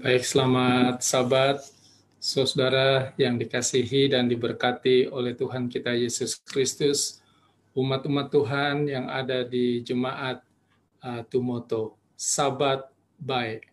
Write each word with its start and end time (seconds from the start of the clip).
Baik, 0.00 0.24
selamat 0.24 1.04
sahabat, 1.04 1.58
saudara 2.16 3.12
yang 3.20 3.36
dikasihi 3.36 4.08
dan 4.08 4.24
diberkati 4.24 5.12
oleh 5.12 5.36
Tuhan 5.36 5.68
kita 5.68 5.92
Yesus 5.92 6.40
Kristus, 6.40 7.20
umat-umat 7.76 8.32
Tuhan 8.32 8.88
yang 8.88 9.12
ada 9.12 9.44
di 9.44 9.84
jemaat 9.84 10.40
uh, 11.04 11.20
Tumoto. 11.28 12.00
Sabat 12.16 12.88
baik. 13.20 13.68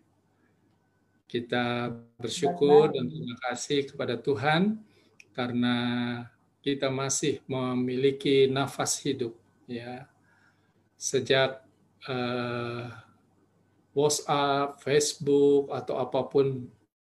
Kita 1.30 1.94
bersyukur 2.20 2.92
dan 2.92 3.08
terima 3.08 3.38
kasih 3.48 3.88
kepada 3.88 4.20
Tuhan 4.20 4.82
karena 5.32 5.78
kita 6.60 6.92
masih 6.92 7.40
memiliki 7.48 8.52
nafas 8.52 9.00
hidup 9.00 9.38
ya. 9.70 10.04
Sejak 11.00 11.64
uh, 12.12 13.09
WhatsApp, 14.00 14.80
Facebook 14.80 15.68
atau 15.76 16.00
apa 16.00 16.24
pun 16.32 16.64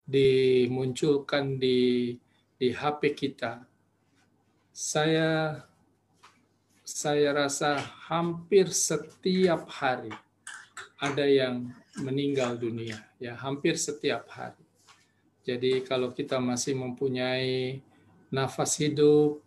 dimunculkan 0.07 1.59
di 1.59 2.15
di 2.55 2.69
HP 2.71 3.19
kita. 3.19 3.67
Saya 4.71 5.59
saya 6.87 7.35
rasa 7.35 7.83
hampir 8.07 8.71
setiap 8.71 9.67
hari 9.67 10.15
ada 11.03 11.27
yang 11.27 11.75
meninggal 11.99 12.55
dunia 12.55 13.03
ya 13.19 13.35
hampir 13.35 13.75
setiap 13.75 14.29
hari. 14.31 14.63
Jadi 15.47 15.83
kalau 15.87 16.11
kita 16.11 16.43
masih 16.43 16.75
mempunyai 16.75 17.79
nafas 18.35 18.83
hidup, 18.83 19.39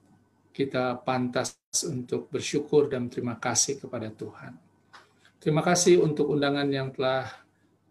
kita 0.55 0.95
pantas 1.03 1.59
untuk 1.87 2.31
bersyukur 2.31 2.87
dan 2.87 3.11
terima 3.11 3.35
kasih 3.35 3.79
kepada 3.79 4.07
Tuhan. 4.07 4.68
Terima 5.39 5.63
kasih 5.63 6.03
untuk 6.03 6.35
undangan 6.35 6.67
yang 6.67 6.91
telah 6.91 7.31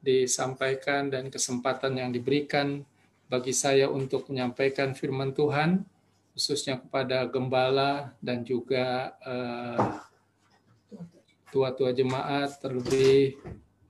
disampaikan 0.05 1.09
dan 1.09 1.33
kesempatan 1.33 1.97
yang 1.97 2.13
diberikan 2.13 2.85
bagi 3.25 3.57
saya 3.57 3.89
untuk 3.89 4.29
menyampaikan 4.29 4.93
firman 4.93 5.33
Tuhan, 5.33 5.81
khususnya 6.37 6.77
kepada 6.77 7.25
gembala 7.25 8.13
dan 8.21 8.45
juga 8.45 9.17
uh, 9.25 9.97
tua-tua 11.49 11.97
jemaat, 11.97 12.53
terlebih 12.61 13.41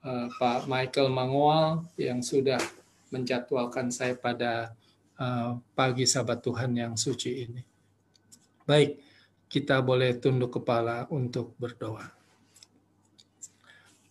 uh, 0.07 0.31
Pak 0.39 0.63
Michael 0.71 1.11
Mangual 1.11 1.83
yang 1.99 2.23
sudah 2.23 2.63
menjadwalkan 3.11 3.91
saya 3.91 4.15
pada 4.15 4.71
uh, 5.19 5.59
pagi 5.75 6.07
sahabat 6.07 6.39
Tuhan 6.39 6.79
yang 6.79 6.93
suci 6.95 7.43
ini. 7.43 7.61
Baik, 8.63 9.03
kita 9.51 9.83
boleh 9.83 10.15
tunduk 10.15 10.63
kepala 10.63 11.11
untuk 11.11 11.59
berdoa. 11.59 12.18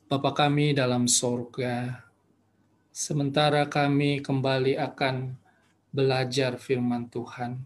Bapa 0.08 0.32
kami 0.32 0.72
dalam 0.72 1.04
sorga, 1.04 2.00
sementara 2.88 3.68
kami 3.68 4.24
kembali 4.24 4.80
akan 4.80 5.36
belajar 5.92 6.56
firman 6.56 7.12
Tuhan, 7.12 7.60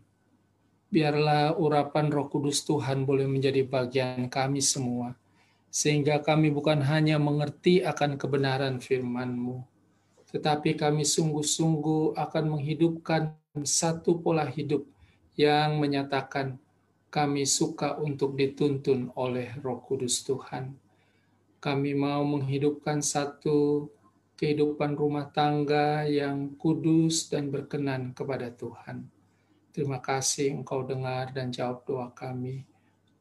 biarlah 0.90 1.54
urapan 1.54 2.10
roh 2.10 2.26
kudus 2.26 2.66
Tuhan 2.66 3.06
boleh 3.06 3.30
menjadi 3.30 3.62
bagian 3.62 4.26
kami 4.26 4.58
semua, 4.58 5.14
sehingga 5.70 6.18
kami 6.18 6.50
bukan 6.50 6.82
hanya 6.82 7.14
mengerti 7.14 7.78
akan 7.86 8.18
kebenaran 8.18 8.82
firman-Mu, 8.82 9.62
tetapi 10.34 10.74
kami 10.74 11.06
sungguh-sungguh 11.06 12.18
akan 12.18 12.58
menghidupkan 12.58 13.38
satu 13.62 14.18
pola 14.18 14.50
hidup 14.50 14.82
yang 15.38 15.78
menyatakan 15.78 16.58
kami 17.06 17.46
suka 17.46 18.02
untuk 18.02 18.34
dituntun 18.34 19.14
oleh 19.14 19.54
Roh 19.62 19.78
Kudus 19.78 20.26
Tuhan. 20.26 20.90
Kami 21.62 21.94
mau 21.94 22.26
menghidupkan 22.26 22.98
satu 22.98 23.86
kehidupan 24.34 24.98
rumah 24.98 25.30
tangga 25.30 26.02
yang 26.10 26.58
kudus 26.58 27.30
dan 27.30 27.54
berkenan 27.54 28.10
kepada 28.10 28.50
Tuhan. 28.50 29.06
Terima 29.70 30.02
kasih 30.02 30.58
Engkau 30.58 30.82
dengar 30.82 31.30
dan 31.30 31.54
jawab 31.54 31.86
doa 31.86 32.10
kami. 32.10 32.66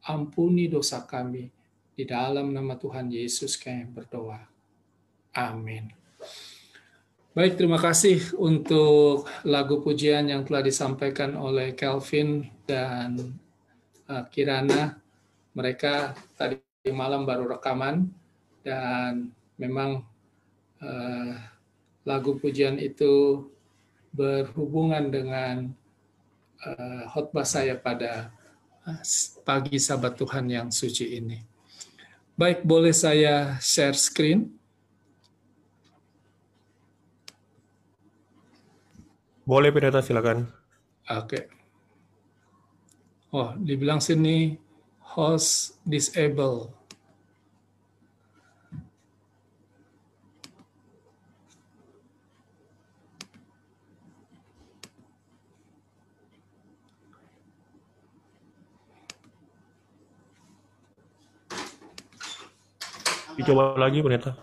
Ampuni 0.01 0.65
dosa 0.65 1.05
kami 1.05 1.53
di 1.93 2.01
dalam 2.01 2.49
nama 2.49 2.73
Tuhan 2.73 3.13
Yesus 3.13 3.61
kami 3.61 3.85
berdoa. 3.93 4.41
Amin. 5.37 5.93
Baik, 7.37 7.61
terima 7.61 7.77
kasih 7.77 8.33
untuk 8.41 9.29
lagu 9.45 9.85
pujian 9.85 10.25
yang 10.25 10.41
telah 10.49 10.65
disampaikan 10.65 11.37
oleh 11.37 11.77
Kelvin 11.77 12.49
dan 12.65 13.37
uh, 14.09 14.25
Kirana. 14.33 14.97
Mereka 15.53 16.17
tadi 16.33 16.57
malam 16.89 17.29
baru 17.29 17.45
rekaman 17.55 18.20
dan 18.61 19.33
memang 19.57 20.05
uh, 20.81 21.33
lagu 22.05 22.37
pujian 22.37 22.81
itu 22.81 23.45
berhubungan 24.11 25.07
dengan 25.13 25.55
uh, 26.65 27.03
khotbah 27.13 27.45
saya 27.45 27.77
pada 27.77 28.33
pagi 29.45 29.77
sabat 29.77 30.17
Tuhan 30.17 30.45
yang 30.49 30.67
suci 30.73 31.21
ini. 31.21 31.37
Baik, 32.33 32.65
boleh 32.65 32.95
saya 32.95 33.61
share 33.61 33.93
screen? 33.93 34.49
Boleh, 39.45 39.69
Pendeta, 39.69 40.01
silakan. 40.01 40.49
Oke. 41.11 41.49
Oh, 43.31 43.53
dibilang 43.59 44.01
sini 44.01 44.57
host 45.13 45.77
disable. 45.85 46.80
Dicoba 63.41 63.73
lagi, 63.73 64.05
Pendeta. 64.05 64.37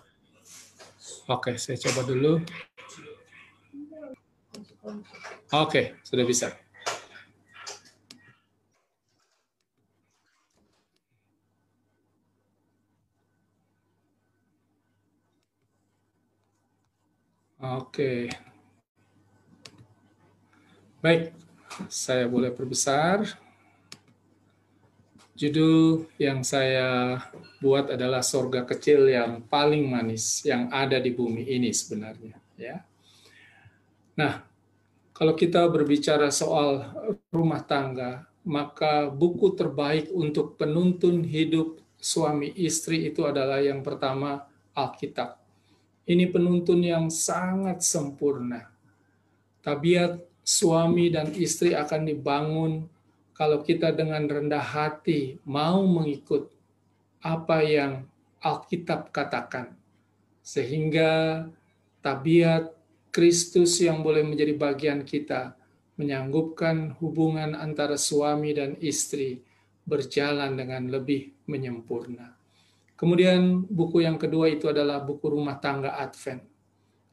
Oke, 1.30 1.54
saya 1.54 1.78
coba 1.78 2.02
dulu. 2.02 2.42
Oke, 5.54 6.02
sudah 6.02 6.26
bisa. 6.26 6.50
Oke. 17.62 18.34
Baik, 20.98 21.38
saya 21.86 22.26
boleh 22.26 22.50
perbesar. 22.50 23.22
Judul 25.38 26.10
yang 26.18 26.42
saya 26.42 27.22
buat 27.62 27.94
adalah 27.94 28.26
sorga 28.26 28.66
kecil 28.66 29.06
yang 29.06 29.38
paling 29.46 29.86
manis 29.86 30.42
yang 30.42 30.66
ada 30.74 30.98
di 30.98 31.14
bumi 31.14 31.46
ini 31.46 31.70
sebenarnya. 31.70 32.34
Ya. 32.58 32.82
Nah, 34.18 34.42
kalau 35.14 35.38
kita 35.38 35.62
berbicara 35.70 36.34
soal 36.34 36.90
rumah 37.30 37.62
tangga, 37.62 38.26
maka 38.42 39.06
buku 39.06 39.54
terbaik 39.54 40.10
untuk 40.10 40.58
penuntun 40.58 41.22
hidup 41.22 41.78
suami 42.02 42.50
istri 42.58 43.06
itu 43.06 43.22
adalah 43.22 43.62
yang 43.62 43.86
pertama 43.86 44.42
Alkitab. 44.74 45.38
Ini 46.02 46.34
penuntun 46.34 46.82
yang 46.82 47.14
sangat 47.14 47.86
sempurna. 47.86 48.74
Tabiat 49.62 50.18
suami 50.42 51.14
dan 51.14 51.30
istri 51.30 51.78
akan 51.78 52.10
dibangun 52.10 52.90
kalau 53.38 53.62
kita 53.62 53.94
dengan 53.94 54.26
rendah 54.26 54.60
hati 54.60 55.38
mau 55.46 55.86
mengikut 55.86 56.50
apa 57.22 57.62
yang 57.62 58.02
Alkitab 58.42 59.14
katakan, 59.14 59.78
sehingga 60.42 61.46
tabiat 62.02 62.74
Kristus 63.14 63.78
yang 63.78 64.02
boleh 64.02 64.26
menjadi 64.26 64.58
bagian 64.58 65.06
kita 65.06 65.54
menyanggupkan 65.98 66.98
hubungan 66.98 67.54
antara 67.54 67.94
suami 67.94 68.54
dan 68.54 68.74
istri 68.82 69.42
berjalan 69.86 70.58
dengan 70.58 70.90
lebih 70.90 71.30
menyempurna. 71.46 72.34
Kemudian 72.98 73.66
buku 73.70 74.02
yang 74.02 74.18
kedua 74.18 74.50
itu 74.50 74.66
adalah 74.66 74.98
buku 74.98 75.30
rumah 75.30 75.58
tangga 75.62 75.94
Advent. 75.94 76.42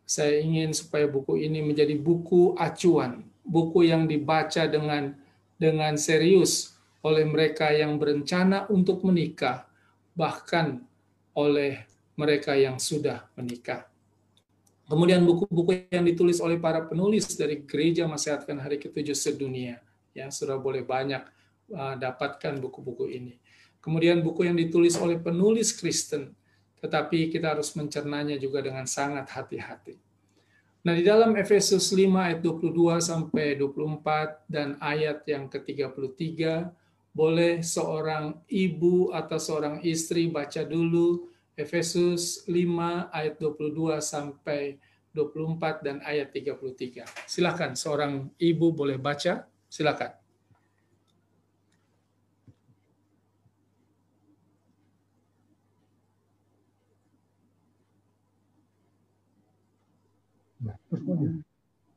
Saya 0.06 0.42
ingin 0.42 0.74
supaya 0.74 1.06
buku 1.06 1.38
ini 1.38 1.62
menjadi 1.62 1.98
buku 1.98 2.58
acuan, 2.58 3.26
buku 3.42 3.90
yang 3.90 4.06
dibaca 4.06 4.66
dengan 4.70 5.25
dengan 5.56 5.96
serius 5.96 6.76
oleh 7.06 7.24
mereka 7.24 7.70
yang 7.70 7.96
berencana 8.02 8.66
untuk 8.68 9.06
menikah, 9.06 9.70
bahkan 10.18 10.82
oleh 11.36 11.86
mereka 12.18 12.56
yang 12.56 12.80
sudah 12.80 13.28
menikah. 13.36 13.86
Kemudian 14.86 15.26
buku-buku 15.26 15.90
yang 15.90 16.06
ditulis 16.06 16.38
oleh 16.38 16.62
para 16.62 16.86
penulis 16.86 17.34
dari 17.34 17.66
Gereja 17.66 18.06
Masyarakat 18.06 18.54
Hari 18.54 18.78
Ketujuh 18.78 19.18
Sedunia, 19.18 19.82
ya 20.14 20.30
sudah 20.30 20.62
boleh 20.62 20.86
banyak 20.86 21.26
uh, 21.74 21.98
dapatkan 21.98 22.62
buku-buku 22.62 23.10
ini. 23.10 23.34
Kemudian 23.82 24.22
buku 24.22 24.46
yang 24.46 24.58
ditulis 24.58 24.98
oleh 24.98 25.18
penulis 25.18 25.74
Kristen, 25.74 26.34
tetapi 26.82 27.34
kita 27.34 27.58
harus 27.58 27.74
mencernanya 27.74 28.38
juga 28.38 28.62
dengan 28.62 28.86
sangat 28.86 29.30
hati-hati. 29.34 29.98
Nah, 30.86 30.94
di 30.94 31.02
dalam 31.02 31.34
Efesus 31.34 31.90
5 31.90 32.14
ayat 32.14 32.46
22 32.46 33.02
sampai 33.02 33.58
24 33.58 34.46
dan 34.46 34.78
ayat 34.78 35.26
yang 35.26 35.50
ke-33 35.50 35.90
boleh 37.10 37.66
seorang 37.66 38.38
ibu 38.46 39.10
atau 39.10 39.42
seorang 39.42 39.82
istri 39.82 40.30
baca 40.30 40.62
dulu 40.62 41.26
Efesus 41.58 42.46
5 42.46 43.10
ayat 43.10 43.34
22 43.42 43.98
sampai 43.98 44.78
24 45.10 45.82
dan 45.82 45.98
ayat 46.06 46.30
33. 46.30 47.02
Silakan 47.26 47.74
seorang 47.74 48.30
ibu 48.38 48.70
boleh 48.70 49.02
baca, 49.02 49.42
silakan. 49.66 50.25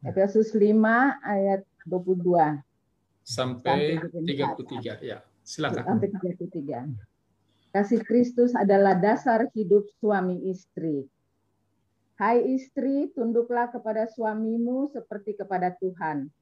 Efesus 0.06 0.54
5 0.54 0.74
ayat 1.24 1.66
22 1.88 2.62
sampai 3.28 4.00
33 4.00 5.04
ya. 5.04 5.18
Silakan. 5.44 5.84
Sampai 5.84 6.08
33. 6.12 6.88
Kasih 7.68 8.00
Kristus 8.00 8.56
adalah 8.56 8.96
dasar 8.96 9.44
hidup 9.52 9.84
suami 10.00 10.48
istri. 10.48 11.04
Hai 12.16 12.42
istri, 12.56 13.12
tunduklah 13.14 13.70
kepada 13.70 14.08
suamimu 14.08 14.90
seperti 14.90 15.36
kepada 15.38 15.70
Tuhan. 15.76 16.32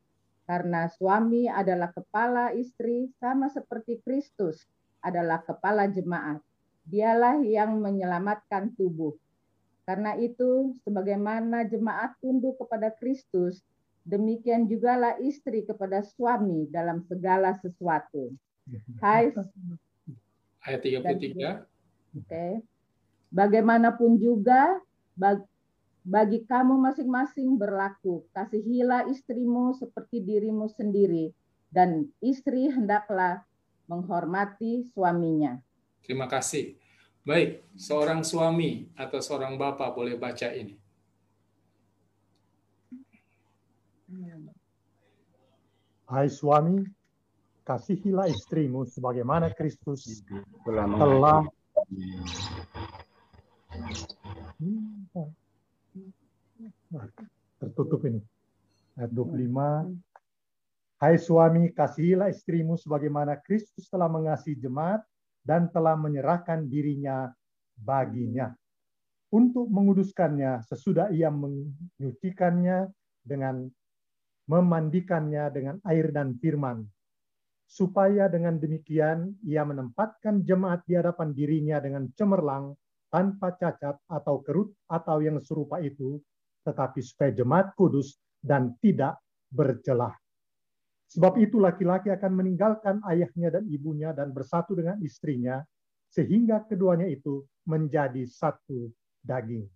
Karena 0.46 0.86
suami 0.86 1.50
adalah 1.50 1.90
kepala 1.90 2.54
istri 2.54 3.10
sama 3.18 3.50
seperti 3.50 3.98
Kristus 4.00 4.62
adalah 5.02 5.42
kepala 5.42 5.90
jemaat. 5.90 6.38
Dialah 6.86 7.42
yang 7.42 7.82
menyelamatkan 7.82 8.72
tubuh. 8.78 9.18
Karena 9.87 10.19
itu, 10.19 10.75
sebagaimana 10.83 11.62
jemaat 11.71 12.19
tunduk 12.19 12.59
kepada 12.59 12.91
Kristus, 12.99 13.62
demikian 14.03 14.67
jugalah 14.67 15.15
istri 15.23 15.62
kepada 15.62 16.03
suami 16.03 16.67
dalam 16.75 17.06
segala 17.06 17.55
sesuatu. 17.62 18.35
Hai 18.99 19.31
ayat 20.67 20.81
33. 20.83 20.99
Oke. 20.99 21.62
Okay. 22.27 22.53
Bagaimanapun 23.31 24.19
juga 24.19 24.83
bagi 26.06 26.43
kamu 26.47 26.79
masing-masing 26.83 27.59
berlaku, 27.59 28.27
kasihilah 28.35 29.11
istrimu 29.11 29.75
seperti 29.75 30.23
dirimu 30.23 30.71
sendiri 30.71 31.35
dan 31.71 32.06
istri 32.23 32.71
hendaklah 32.71 33.43
menghormati 33.91 34.87
suaminya. 34.94 35.59
Terima 36.06 36.31
kasih. 36.31 36.79
Baik, 37.26 37.67
seorang 37.75 38.23
suami 38.23 38.87
atau 38.94 39.19
seorang 39.19 39.58
bapak 39.58 39.99
boleh 39.99 40.14
baca 40.14 40.46
ini. 40.55 40.78
Hai 46.06 46.31
suami, 46.31 46.87
kasihilah 47.67 48.31
istrimu 48.31 48.87
sebagaimana 48.87 49.50
Kristus 49.58 50.23
telah 50.62 51.43
tertutup 57.58 58.06
ini. 58.06 58.23
Ayat 58.94 59.11
25. 59.11 59.99
Hai 61.02 61.19
suami, 61.19 61.75
kasihilah 61.75 62.31
istrimu 62.31 62.78
sebagaimana 62.78 63.34
Kristus 63.43 63.90
telah 63.90 64.06
mengasihi 64.06 64.55
jemaat 64.62 65.02
dan 65.46 65.70
telah 65.70 65.94
menyerahkan 65.94 66.66
dirinya 66.66 67.31
baginya 67.78 68.50
untuk 69.34 69.66
menguduskannya 69.69 70.62
sesudah 70.66 71.10
ia 71.10 71.28
menyucikannya 71.28 72.90
dengan 73.26 73.66
memandikannya 74.46 75.50
dengan 75.50 75.76
air 75.90 76.14
dan 76.14 76.38
firman, 76.38 76.87
supaya 77.66 78.31
dengan 78.31 78.62
demikian 78.62 79.34
ia 79.43 79.66
menempatkan 79.66 80.46
jemaat 80.46 80.87
di 80.87 80.94
hadapan 80.94 81.34
dirinya 81.34 81.82
dengan 81.82 82.06
cemerlang, 82.14 82.78
tanpa 83.10 83.58
cacat 83.58 83.99
atau 84.06 84.42
kerut 84.46 84.70
atau 84.87 85.19
yang 85.19 85.42
serupa 85.42 85.82
itu, 85.82 86.22
tetapi 86.62 87.02
supaya 87.02 87.34
jemaat 87.34 87.75
kudus 87.75 88.19
dan 88.38 88.78
tidak 88.78 89.19
bercelah. 89.50 90.14
Sebab 91.06 91.38
itu 91.38 91.62
laki-laki 91.62 92.11
akan 92.11 92.32
meninggalkan 92.35 92.99
ayahnya 93.06 93.61
dan 93.61 93.64
ibunya 93.70 94.11
dan 94.11 94.35
bersatu 94.35 94.75
dengan 94.75 94.99
istrinya, 95.03 95.62
sehingga 96.11 96.67
keduanya 96.67 97.06
itu 97.06 97.47
menjadi 97.67 98.26
satu 98.26 98.91
daging. 99.23 99.67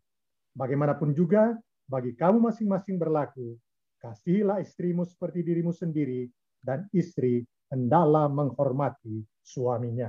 Bagaimanapun 0.58 1.14
juga, 1.14 1.54
bagi 1.86 2.18
kamu 2.18 2.50
masing-masing 2.50 2.98
berlaku, 2.98 3.54
Kasihilah 4.00 4.64
istrimu 4.64 5.04
seperti 5.04 5.44
dirimu 5.44 5.76
sendiri, 5.76 6.24
dan 6.64 6.88
istri 6.96 7.44
hendaklah 7.68 8.32
menghormati 8.32 9.20
suaminya. 9.44 10.08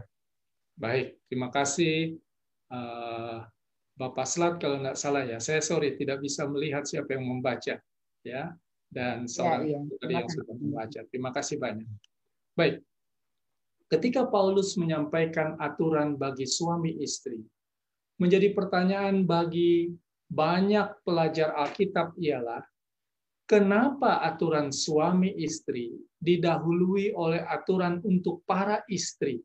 Baik, 0.79 1.19
terima 1.27 1.51
kasih 1.51 2.15
uh, 2.71 3.43
Bapak 3.99 4.23
Slat 4.23 4.63
kalau 4.63 4.79
nggak 4.79 4.95
salah 4.95 5.27
ya. 5.27 5.43
Saya 5.43 5.59
sorry 5.59 5.99
tidak 5.99 6.23
bisa 6.23 6.47
melihat 6.47 6.87
siapa 6.87 7.19
yang 7.19 7.27
membaca 7.27 7.83
ya 8.23 8.43
dan 8.91 9.25
ya, 9.25 9.31
seorang 9.31 9.63
ya, 9.65 9.79
iya. 9.79 10.19
yang 10.19 10.27
sudah 10.27 10.55
membaca. 10.59 10.99
Terima 11.07 11.31
kasih 11.31 11.57
banyak. 11.57 11.87
Baik, 12.59 12.83
ketika 13.87 14.27
Paulus 14.27 14.75
menyampaikan 14.75 15.55
aturan 15.57 16.19
bagi 16.19 16.43
suami 16.43 16.99
istri, 16.99 17.39
menjadi 18.19 18.51
pertanyaan 18.51 19.23
bagi 19.23 19.95
banyak 20.27 21.01
pelajar 21.07 21.55
Alkitab 21.55 22.19
ialah 22.19 22.61
kenapa 23.47 24.23
aturan 24.23 24.71
suami 24.71 25.35
istri 25.39 25.91
didahului 26.19 27.15
oleh 27.15 27.43
aturan 27.43 27.99
untuk 28.03 28.43
para 28.47 28.83
istri, 28.87 29.39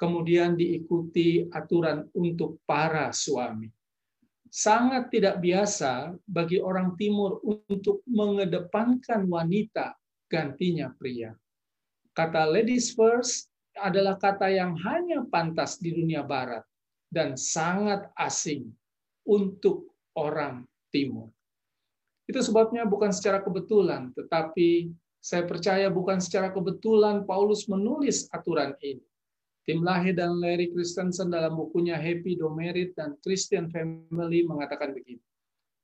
kemudian 0.00 0.56
diikuti 0.56 1.44
aturan 1.52 2.08
untuk 2.16 2.60
para 2.64 3.12
suami. 3.12 3.68
Sangat 4.50 5.14
tidak 5.14 5.38
biasa 5.38 6.18
bagi 6.26 6.58
orang 6.58 6.98
timur 6.98 7.38
untuk 7.70 8.02
mengedepankan 8.10 9.30
wanita 9.30 9.94
gantinya 10.26 10.90
pria. 10.98 11.30
Kata 12.10 12.50
ladies 12.50 12.90
first 12.90 13.46
adalah 13.78 14.18
kata 14.18 14.50
yang 14.50 14.74
hanya 14.82 15.22
pantas 15.30 15.78
di 15.78 15.94
dunia 15.94 16.26
barat 16.26 16.66
dan 17.10 17.38
sangat 17.38 18.10
asing 18.18 18.70
untuk 19.22 19.94
orang 20.18 20.66
timur. 20.90 21.30
Itu 22.26 22.42
sebabnya 22.42 22.86
bukan 22.86 23.10
secara 23.10 23.42
kebetulan, 23.42 24.14
tetapi 24.14 24.90
saya 25.18 25.44
percaya 25.44 25.90
bukan 25.90 26.22
secara 26.22 26.54
kebetulan 26.54 27.26
Paulus 27.26 27.66
menulis 27.66 28.30
aturan 28.30 28.74
ini. 28.82 29.09
Tim 29.70 29.86
Lahir 29.86 30.18
dan 30.18 30.42
Larry 30.42 30.74
Christensen 30.74 31.30
dalam 31.30 31.54
bukunya 31.54 31.94
Happy 31.94 32.34
Domerit 32.34 32.98
dan 32.98 33.14
Christian 33.22 33.70
Family 33.70 34.42
mengatakan 34.42 34.90
begini. 34.90 35.22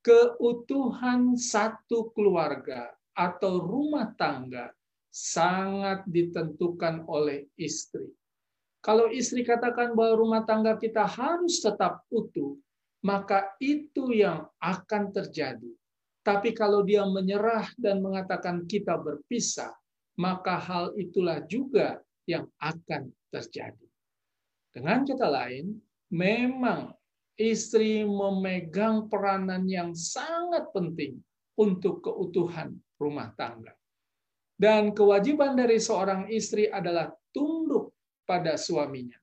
Keutuhan 0.03 1.39
satu 1.39 2.11
keluarga 2.11 2.91
atau 3.15 3.63
rumah 3.63 4.11
tangga 4.19 4.75
sangat 5.07 6.03
ditentukan 6.03 7.07
oleh 7.07 7.47
istri. 7.55 8.11
Kalau 8.83 9.07
istri 9.07 9.47
katakan 9.47 9.95
bahwa 9.95 10.19
rumah 10.19 10.43
tangga 10.43 10.75
kita 10.75 11.07
harus 11.07 11.63
tetap 11.63 12.03
utuh, 12.11 12.59
maka 13.07 13.55
itu 13.63 14.11
yang 14.11 14.51
akan 14.59 15.15
terjadi 15.15 15.71
tapi 16.27 16.51
kalau 16.51 16.83
dia 16.83 17.07
menyerah 17.07 17.71
dan 17.79 18.03
mengatakan 18.03 18.67
kita 18.67 18.99
berpisah, 18.99 19.71
maka 20.19 20.59
hal 20.59 20.91
itulah 20.99 21.39
juga 21.47 22.03
yang 22.27 22.45
akan 22.59 23.09
terjadi. 23.31 23.87
Dengan 24.75 25.07
kata 25.07 25.27
lain, 25.31 25.79
memang 26.13 26.93
istri 27.39 28.03
memegang 28.03 29.09
peranan 29.09 29.65
yang 29.65 29.95
sangat 29.97 30.69
penting 30.75 31.17
untuk 31.57 32.05
keutuhan 32.05 32.77
rumah 33.01 33.33
tangga. 33.33 33.73
Dan 34.57 34.93
kewajiban 34.93 35.57
dari 35.57 35.77
seorang 35.81 36.29
istri 36.29 36.69
adalah 36.69 37.13
tunduk 37.33 37.93
pada 38.25 38.57
suaminya. 38.57 39.17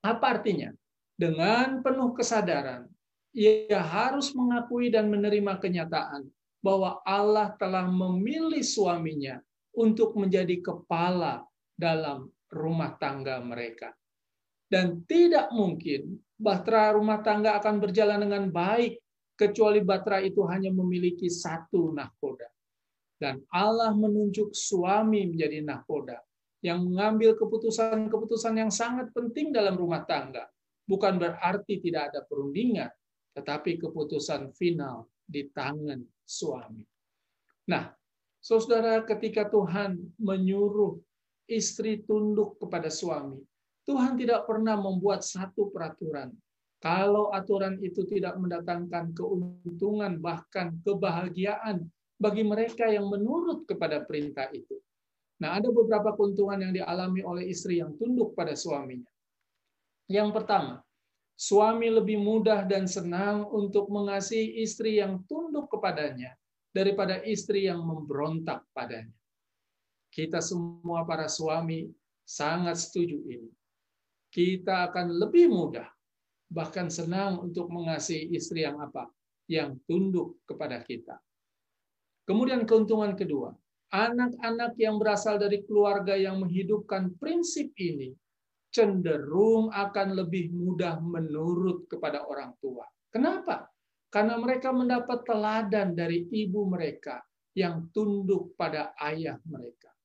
Apa 0.00 0.40
artinya? 0.40 0.72
Dengan 1.16 1.80
penuh 1.80 2.12
kesadaran, 2.12 2.88
ia 3.36 3.80
harus 3.80 4.32
mengakui 4.32 4.88
dan 4.88 5.08
menerima 5.12 5.60
kenyataan 5.60 6.28
bahwa 6.64 7.00
Allah 7.04 7.52
telah 7.60 7.84
memilih 7.88 8.64
suaminya 8.64 9.40
untuk 9.76 10.16
menjadi 10.16 10.56
kepala 10.60 11.44
dalam 11.76 12.26
rumah 12.50 12.96
tangga 12.96 13.38
mereka. 13.44 13.92
Dan 14.66 15.06
tidak 15.06 15.54
mungkin 15.54 16.18
bahtera 16.34 16.96
rumah 16.96 17.22
tangga 17.22 17.54
akan 17.62 17.78
berjalan 17.78 18.26
dengan 18.26 18.50
baik 18.50 18.98
kecuali 19.38 19.84
bahtera 19.84 20.24
itu 20.24 20.42
hanya 20.48 20.72
memiliki 20.72 21.30
satu 21.30 21.94
nahkoda. 21.94 22.48
Dan 23.16 23.40
Allah 23.52 23.94
menunjuk 23.94 24.52
suami 24.52 25.24
menjadi 25.28 25.62
nahkoda 25.62 26.18
yang 26.64 26.82
mengambil 26.82 27.38
keputusan-keputusan 27.38 28.54
yang 28.58 28.72
sangat 28.72 29.12
penting 29.14 29.54
dalam 29.54 29.78
rumah 29.78 30.02
tangga. 30.02 30.50
Bukan 30.82 31.20
berarti 31.20 31.78
tidak 31.78 32.12
ada 32.12 32.20
perundingan, 32.26 32.90
tetapi 33.38 33.78
keputusan 33.78 34.50
final 34.56 35.06
di 35.22 35.46
tangan 35.50 36.02
suami. 36.26 36.82
Nah, 37.70 37.90
saudara, 38.38 39.02
ketika 39.02 39.50
Tuhan 39.50 39.98
menyuruh 40.18 40.98
istri 41.46 42.02
tunduk 42.06 42.58
kepada 42.62 42.90
suami, 42.90 43.38
Tuhan 43.86 44.18
tidak 44.18 44.44
pernah 44.50 44.74
membuat 44.74 45.22
satu 45.22 45.70
peraturan. 45.70 46.34
Kalau 46.82 47.32
aturan 47.32 47.80
itu 47.80 48.04
tidak 48.04 48.36
mendatangkan 48.36 49.14
keuntungan, 49.16 50.20
bahkan 50.20 50.76
kebahagiaan 50.84 51.86
bagi 52.20 52.44
mereka 52.44 52.90
yang 52.90 53.08
menurut 53.08 53.64
kepada 53.64 54.04
perintah 54.04 54.50
itu. 54.52 54.76
Nah, 55.40 55.56
ada 55.56 55.68
beberapa 55.68 56.16
keuntungan 56.16 56.60
yang 56.60 56.72
dialami 56.72 57.20
oleh 57.24 57.44
istri 57.48 57.80
yang 57.80 57.96
tunduk 57.96 58.32
pada 58.36 58.56
suaminya. 58.56 59.08
Yang 60.08 60.30
pertama, 60.32 60.80
suami 61.36 61.88
lebih 61.92 62.16
mudah 62.20 62.64
dan 62.64 62.88
senang 62.88 63.44
untuk 63.52 63.88
mengasihi 63.92 64.64
istri 64.64 65.00
yang 65.00 65.20
tunduk 65.28 65.68
kepadanya 65.68 66.36
daripada 66.72 67.20
istri 67.24 67.68
yang 67.68 67.84
memberontak 67.84 68.64
padanya. 68.76 69.15
Kita 70.16 70.40
semua 70.40 71.04
para 71.04 71.28
suami 71.28 71.92
sangat 72.24 72.80
setuju 72.80 73.20
ini 73.28 73.52
kita 74.36 74.92
akan 74.92 75.16
lebih 75.16 75.48
mudah 75.48 75.88
bahkan 76.52 76.92
senang 76.92 77.40
untuk 77.40 77.72
mengasihi 77.72 78.36
istri 78.36 78.68
yang 78.68 78.76
apa? 78.84 79.08
Yang 79.48 79.80
tunduk 79.88 80.36
kepada 80.44 80.84
kita. 80.84 81.16
Kemudian 82.28 82.68
keuntungan 82.68 83.16
kedua, 83.16 83.56
anak-anak 83.94 84.76
yang 84.76 85.00
berasal 85.00 85.40
dari 85.40 85.64
keluarga 85.64 86.12
yang 86.18 86.44
menghidupkan 86.44 87.16
prinsip 87.16 87.72
ini 87.80 88.12
cenderung 88.68 89.72
akan 89.72 90.20
lebih 90.20 90.52
mudah 90.52 91.00
menurut 91.00 91.88
kepada 91.88 92.28
orang 92.28 92.52
tua. 92.60 92.84
Kenapa? 93.08 93.72
Karena 94.12 94.36
mereka 94.36 94.68
mendapat 94.74 95.24
teladan 95.24 95.96
dari 95.96 96.28
ibu 96.28 96.68
mereka 96.68 97.24
yang 97.56 97.88
tunduk 97.88 98.52
pada 98.58 98.92
ayah 99.00 99.40
mereka. 99.48 99.95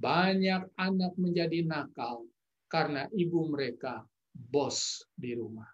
Banyak 0.00 0.72
anak 0.80 1.12
menjadi 1.20 1.60
nakal 1.60 2.24
karena 2.72 3.04
ibu 3.12 3.52
mereka 3.52 4.00
bos 4.32 5.04
di 5.12 5.36
rumah. 5.36 5.68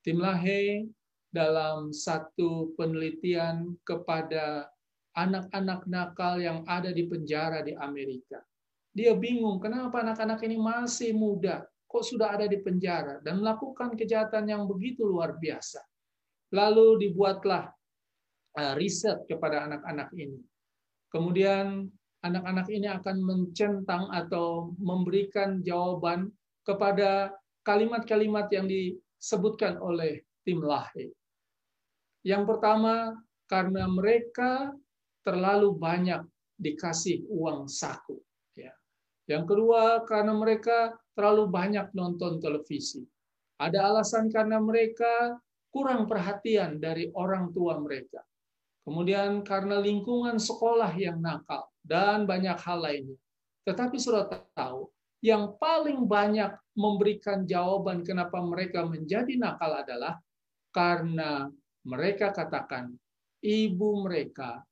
Tim 0.00 0.24
Lahey 0.24 0.88
dalam 1.28 1.92
satu 1.92 2.72
penelitian 2.80 3.76
kepada 3.84 4.72
anak-anak 5.12 5.84
nakal 5.84 6.40
yang 6.40 6.64
ada 6.64 6.96
di 6.96 7.04
penjara 7.04 7.60
di 7.60 7.76
Amerika. 7.76 8.40
Dia 8.92 9.12
bingung 9.16 9.60
kenapa 9.60 10.00
anak-anak 10.00 10.40
ini 10.44 10.56
masih 10.56 11.12
muda, 11.12 11.64
kok 11.88 12.04
sudah 12.04 12.36
ada 12.36 12.48
di 12.48 12.60
penjara 12.60 13.20
dan 13.20 13.40
melakukan 13.40 13.96
kejahatan 13.96 14.48
yang 14.48 14.64
begitu 14.64 15.04
luar 15.04 15.36
biasa. 15.36 15.80
Lalu 16.52 17.08
dibuatlah 17.08 17.72
uh, 18.56 18.74
riset 18.76 19.24
kepada 19.24 19.68
anak-anak 19.68 20.12
ini. 20.16 20.40
Kemudian 21.08 21.88
anak-anak 22.22 22.66
ini 22.70 22.86
akan 22.86 23.18
mencentang 23.18 24.06
atau 24.14 24.70
memberikan 24.78 25.58
jawaban 25.60 26.30
kepada 26.62 27.34
kalimat-kalimat 27.66 28.46
yang 28.54 28.70
disebutkan 28.70 29.78
oleh 29.82 30.22
tim 30.46 30.62
Lahir. 30.62 31.10
Yang 32.22 32.54
pertama, 32.54 33.18
karena 33.50 33.90
mereka 33.90 34.70
terlalu 35.26 35.74
banyak 35.74 36.22
dikasih 36.62 37.26
uang 37.26 37.66
saku. 37.66 38.22
Ya. 38.54 38.70
Yang 39.26 39.54
kedua, 39.54 40.06
karena 40.06 40.30
mereka 40.30 40.94
terlalu 41.18 41.50
banyak 41.50 41.90
nonton 41.90 42.38
televisi. 42.38 43.02
Ada 43.58 43.90
alasan 43.90 44.30
karena 44.30 44.62
mereka 44.62 45.38
kurang 45.74 46.06
perhatian 46.06 46.78
dari 46.78 47.10
orang 47.18 47.50
tua 47.50 47.78
mereka. 47.82 48.22
Kemudian 48.82 49.46
karena 49.46 49.78
lingkungan 49.78 50.38
sekolah 50.42 50.90
yang 50.98 51.22
nakal 51.22 51.71
dan 51.82 52.24
banyak 52.24 52.56
hal 52.58 52.78
lainnya. 52.78 53.18
Tetapi 53.62 53.96
sudah 53.98 54.26
tahu, 54.54 54.90
yang 55.22 55.54
paling 55.58 56.02
banyak 56.02 56.50
memberikan 56.74 57.46
jawaban 57.46 58.02
kenapa 58.02 58.42
mereka 58.42 58.82
menjadi 58.82 59.38
nakal 59.38 59.70
adalah 59.70 60.18
karena 60.74 61.46
mereka 61.86 62.34
katakan 62.34 62.90
ibu 63.38 64.02
mereka 64.02 64.62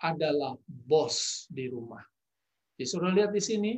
adalah 0.00 0.56
bos 0.64 1.44
di 1.52 1.68
rumah. 1.68 2.00
Disuruh 2.78 3.12
lihat 3.12 3.34
di 3.34 3.42
sini 3.42 3.72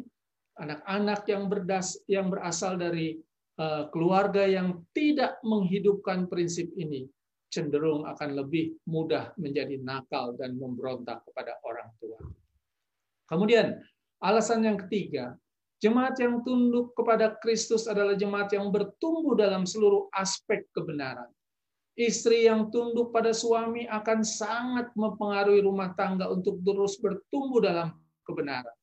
anak-anak 0.61 1.25
yang 1.26 1.49
berdas 1.49 1.99
yang 2.04 2.28
berasal 2.28 2.76
dari 2.76 3.16
uh, 3.59 3.88
keluarga 3.88 4.44
yang 4.44 4.85
tidak 4.92 5.40
menghidupkan 5.42 6.28
prinsip 6.28 6.68
ini 6.76 7.09
cenderung 7.50 8.06
akan 8.06 8.38
lebih 8.38 8.78
mudah 8.87 9.35
menjadi 9.35 9.80
nakal 9.82 10.38
dan 10.38 10.54
memberontak 10.54 11.26
kepada 11.26 11.59
orang 11.66 11.90
tua. 11.99 12.20
Kemudian, 13.31 13.79
alasan 14.19 14.67
yang 14.67 14.75
ketiga, 14.75 15.39
jemaat 15.79 16.19
yang 16.19 16.43
tunduk 16.43 16.91
kepada 16.99 17.39
Kristus 17.39 17.87
adalah 17.87 18.19
jemaat 18.19 18.51
yang 18.51 18.75
bertumbuh 18.75 19.39
dalam 19.39 19.63
seluruh 19.63 20.11
aspek 20.11 20.67
kebenaran. 20.75 21.31
Istri 21.95 22.51
yang 22.51 22.75
tunduk 22.75 23.15
pada 23.15 23.31
suami 23.31 23.87
akan 23.87 24.27
sangat 24.27 24.91
mempengaruhi 24.99 25.63
rumah 25.63 25.95
tangga 25.95 26.27
untuk 26.27 26.59
terus 26.67 26.99
bertumbuh 26.99 27.63
dalam 27.63 27.95
kebenaran. 28.27 28.75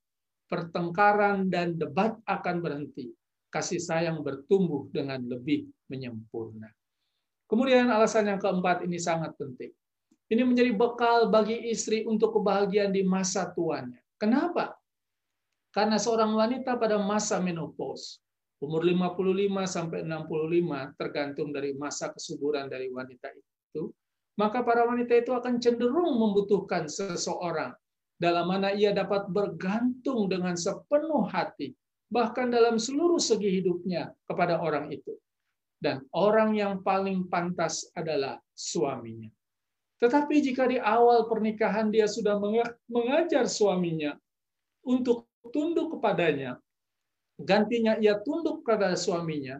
Pertengkaran 0.48 1.51
dan 1.51 1.75
debat 1.75 2.16
akan 2.24 2.63
berhenti. 2.63 3.12
Kasih 3.51 3.84
sayang 3.84 4.24
bertumbuh 4.24 4.88
dengan 4.96 5.20
lebih 5.27 5.68
menyempurna. 5.92 6.72
Kemudian 7.48 7.88
alasan 7.92 8.32
yang 8.32 8.39
keempat 8.39 8.84
ini 8.84 9.00
sangat 9.00 9.36
penting. 9.36 9.72
Ini 10.27 10.44
menjadi 10.44 10.75
bekal 10.75 11.32
bagi 11.32 11.72
istri 11.72 12.04
untuk 12.04 12.36
kebahagiaan 12.36 12.92
di 12.92 13.08
masa 13.08 13.48
tuanya. 13.56 14.04
Kenapa? 14.17 14.77
Karena 15.74 16.01
seorang 16.01 16.33
wanita 16.33 16.74
pada 16.81 16.97
masa 16.97 17.38
menopause, 17.38 18.17
umur 18.57 18.81
55 18.81 19.69
sampai 19.69 20.01
65 20.01 20.97
tergantung 20.97 21.50
dari 21.53 21.77
masa 21.77 22.09
kesuburan 22.09 22.65
dari 22.65 22.89
wanita 22.89 23.29
itu, 23.38 23.93
maka 24.38 24.65
para 24.65 24.89
wanita 24.89 25.13
itu 25.17 25.33
akan 25.33 25.62
cenderung 25.62 26.17
membutuhkan 26.17 26.89
seseorang 26.89 27.74
dalam 28.17 28.50
mana 28.50 28.74
ia 28.74 28.89
dapat 28.89 29.29
bergantung 29.29 30.25
dengan 30.25 30.57
sepenuh 30.57 31.29
hati, 31.29 31.77
bahkan 32.09 32.50
dalam 32.50 32.81
seluruh 32.81 33.21
segi 33.21 33.62
hidupnya 33.62 34.09
kepada 34.25 34.57
orang 34.57 34.89
itu 34.89 35.13
dan 35.77 36.01
orang 36.09 36.57
yang 36.57 36.81
paling 36.81 37.29
pantas 37.29 37.86
adalah 37.93 38.41
suaminya. 38.57 39.29
Tetapi 39.98 40.36
jika 40.46 40.70
di 40.70 40.77
awal 40.77 41.25
pernikahan 41.25 41.89
dia 41.89 42.06
sudah 42.06 42.38
mengajar 42.86 43.50
suaminya 43.50 44.13
untuk 44.86 45.25
tunduk 45.50 45.98
kepadanya, 45.98 46.62
gantinya 47.42 47.98
ia 47.98 48.22
tunduk 48.22 48.62
kepada 48.62 48.94
suaminya, 48.94 49.58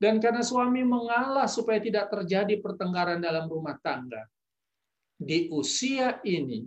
dan 0.00 0.20
karena 0.20 0.40
suami 0.40 0.80
mengalah 0.84 1.44
supaya 1.44 1.80
tidak 1.80 2.08
terjadi 2.08 2.60
pertengkaran 2.64 3.20
dalam 3.20 3.44
rumah 3.44 3.76
tangga, 3.84 4.24
di 5.20 5.52
usia 5.52 6.20
ini 6.24 6.64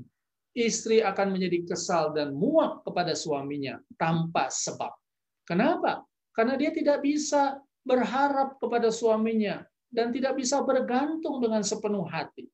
istri 0.58 1.02
akan 1.06 1.38
menjadi 1.38 1.74
kesal 1.74 2.14
dan 2.18 2.34
muak 2.34 2.82
kepada 2.82 3.14
suaminya 3.14 3.78
tanpa 3.98 4.50
sebab. 4.50 4.90
Kenapa? 5.46 6.02
Karena 6.34 6.58
dia 6.58 6.74
tidak 6.74 7.06
bisa 7.06 7.62
berharap 7.86 8.58
kepada 8.58 8.90
suaminya 8.90 9.62
dan 9.90 10.10
tidak 10.10 10.38
bisa 10.38 10.62
bergantung 10.66 11.38
dengan 11.42 11.62
sepenuh 11.62 12.06
hati. 12.10 12.50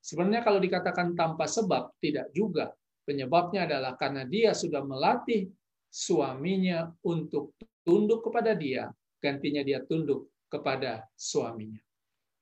Sebenarnya 0.00 0.42
kalau 0.42 0.60
dikatakan 0.60 1.12
tanpa 1.12 1.44
sebab, 1.44 1.92
tidak 2.00 2.32
juga. 2.32 2.72
Penyebabnya 3.04 3.68
adalah 3.68 3.96
karena 3.96 4.24
dia 4.24 4.56
sudah 4.56 4.80
melatih 4.84 5.48
suaminya 5.88 6.88
untuk 7.04 7.56
tunduk 7.84 8.24
kepada 8.24 8.56
dia, 8.56 8.88
gantinya 9.20 9.60
dia 9.60 9.84
tunduk 9.84 10.30
kepada 10.48 11.04
suaminya. 11.16 11.80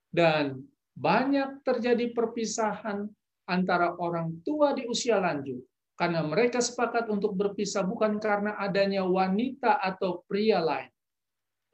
Dan 0.09 0.63
banyak 0.95 1.63
terjadi 1.63 2.11
perpisahan 2.11 3.07
antara 3.49 3.97
orang 3.97 4.45
tua 4.45 4.77
di 4.77 4.85
usia 4.85 5.17
lanjut 5.19 5.63
karena 5.99 6.23
mereka 6.23 6.63
sepakat 6.63 7.11
untuk 7.11 7.35
berpisah 7.35 7.83
bukan 7.83 8.23
karena 8.23 8.55
adanya 8.61 9.03
wanita 9.03 9.83
atau 9.83 10.23
pria 10.31 10.63
lain, 10.63 10.93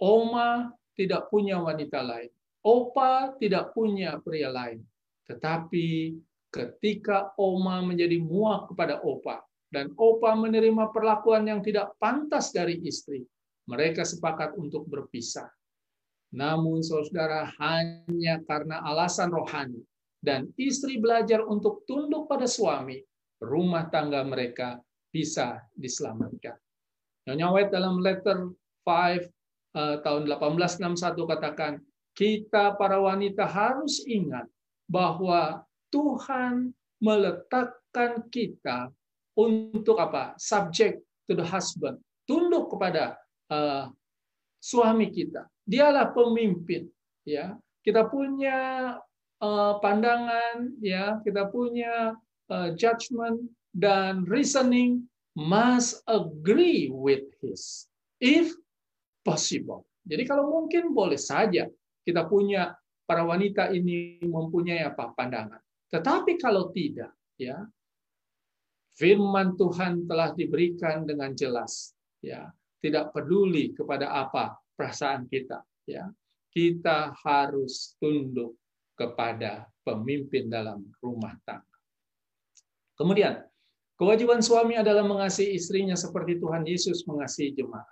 Oma 0.01 0.73
tidak 0.97 1.29
punya 1.31 1.61
wanita 1.61 2.01
lain. 2.03 2.31
Opa 2.65 3.37
tidak 3.37 3.77
punya 3.77 4.17
pria 4.25 4.49
lain. 4.49 4.81
Tetapi 5.31 6.15
ketika 6.53 7.33
Oma 7.41 7.83
menjadi 7.83 8.21
muak 8.21 8.73
kepada 8.73 9.01
Opa 9.03 9.43
dan 9.73 9.91
Opa 9.97 10.37
menerima 10.39 10.93
perlakuan 10.95 11.49
yang 11.49 11.61
tidak 11.65 11.97
pantas 11.99 12.55
dari 12.55 12.79
istri, 12.85 13.25
mereka 13.67 14.05
sepakat 14.05 14.55
untuk 14.61 14.87
berpisah. 14.87 15.49
Namun 16.35 16.83
saudara 16.83 17.49
hanya 17.63 18.43
karena 18.45 18.83
alasan 18.85 19.31
rohani 19.31 19.81
dan 20.19 20.51
istri 20.59 20.99
belajar 20.99 21.43
untuk 21.47 21.87
tunduk 21.87 22.27
pada 22.27 22.45
suami, 22.45 23.01
rumah 23.41 23.87
tangga 23.89 24.23
mereka 24.27 24.83
bisa 25.09 25.63
diselamatkan. 25.79 26.59
Nyonya 27.25 27.49
White 27.55 27.73
dalam 27.73 28.03
letter 28.03 28.51
5 28.85 29.35
Eh, 29.75 29.97
tahun 30.07 30.31
1861 30.31 31.27
katakan, 31.27 31.83
kita 32.15 32.79
para 32.79 33.03
wanita 33.03 33.43
harus 33.43 34.07
ingat 34.07 34.47
bahwa 34.91 35.65
Tuhan 35.89 36.75
meletakkan 37.01 38.27
kita 38.29 38.91
untuk 39.35 39.99
apa? 39.99 40.35
Subject 40.41 41.03
to 41.29 41.33
the 41.37 41.47
husband, 41.47 41.99
tunduk 42.29 42.71
kepada 42.73 43.19
uh, 43.51 43.89
suami 44.61 45.09
kita. 45.11 45.49
Dialah 45.65 46.13
pemimpin, 46.13 46.89
ya. 47.25 47.57
Kita 47.85 48.09
punya 48.09 48.59
uh, 49.41 49.75
pandangan, 49.81 50.73
ya, 50.81 51.21
kita 51.21 51.53
punya 51.53 52.17
uh, 52.49 52.69
judgment 52.77 53.45
dan 53.77 54.25
reasoning 54.25 55.05
must 55.35 56.01
agree 56.07 56.89
with 56.89 57.27
his 57.43 57.91
if 58.23 58.55
possible. 59.27 59.85
Jadi 60.07 60.25
kalau 60.29 60.49
mungkin 60.49 60.95
boleh 60.95 61.19
saja 61.19 61.67
kita 62.05 62.23
punya 62.29 62.77
para 63.05 63.25
wanita 63.25 63.73
ini 63.73 64.21
mempunyai 64.25 64.85
apa 64.85 65.13
pandangan. 65.13 65.61
Tetapi 65.93 66.41
kalau 66.41 66.73
tidak, 66.73 67.13
ya 67.37 67.65
firman 68.97 69.55
Tuhan 69.55 70.09
telah 70.09 70.33
diberikan 70.33 71.05
dengan 71.05 71.37
jelas, 71.37 71.93
ya 72.25 72.51
tidak 72.81 73.13
peduli 73.13 73.77
kepada 73.77 74.11
apa 74.11 74.57
perasaan 74.75 75.29
kita, 75.29 75.63
ya 75.87 76.09
kita 76.51 77.13
harus 77.23 77.99
tunduk 77.99 78.57
kepada 78.95 79.67
pemimpin 79.83 80.47
dalam 80.47 80.87
rumah 81.03 81.35
tangga. 81.43 81.79
Kemudian, 82.95 83.43
kewajiban 83.99 84.39
suami 84.39 84.79
adalah 84.79 85.03
mengasihi 85.03 85.59
istrinya 85.59 85.99
seperti 85.99 86.39
Tuhan 86.39 86.63
Yesus 86.63 87.03
mengasihi 87.11 87.59
jemaat. 87.59 87.91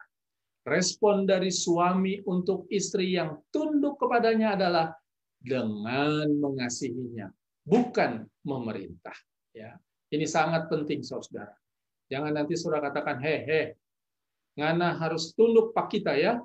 Respon 0.62 1.26
dari 1.26 1.50
suami 1.50 2.22
untuk 2.22 2.70
istri 2.70 3.18
yang 3.18 3.34
tunduk 3.50 3.98
kepadanya 3.98 4.54
adalah 4.54 4.94
dengan 5.42 6.30
mengasihinya, 6.38 7.28
bukan 7.66 8.24
memerintah. 8.46 9.14
Ya, 9.52 9.76
ini 10.08 10.24
sangat 10.24 10.70
penting, 10.70 11.02
saudara. 11.02 11.52
Jangan 12.08 12.32
nanti 12.32 12.54
saudara 12.56 12.88
katakan, 12.88 13.20
hehe, 13.20 13.76
ngana 14.56 14.96
harus 14.96 15.34
tunduk 15.34 15.74
pak 15.74 15.92
kita 15.92 16.14
ya. 16.16 16.40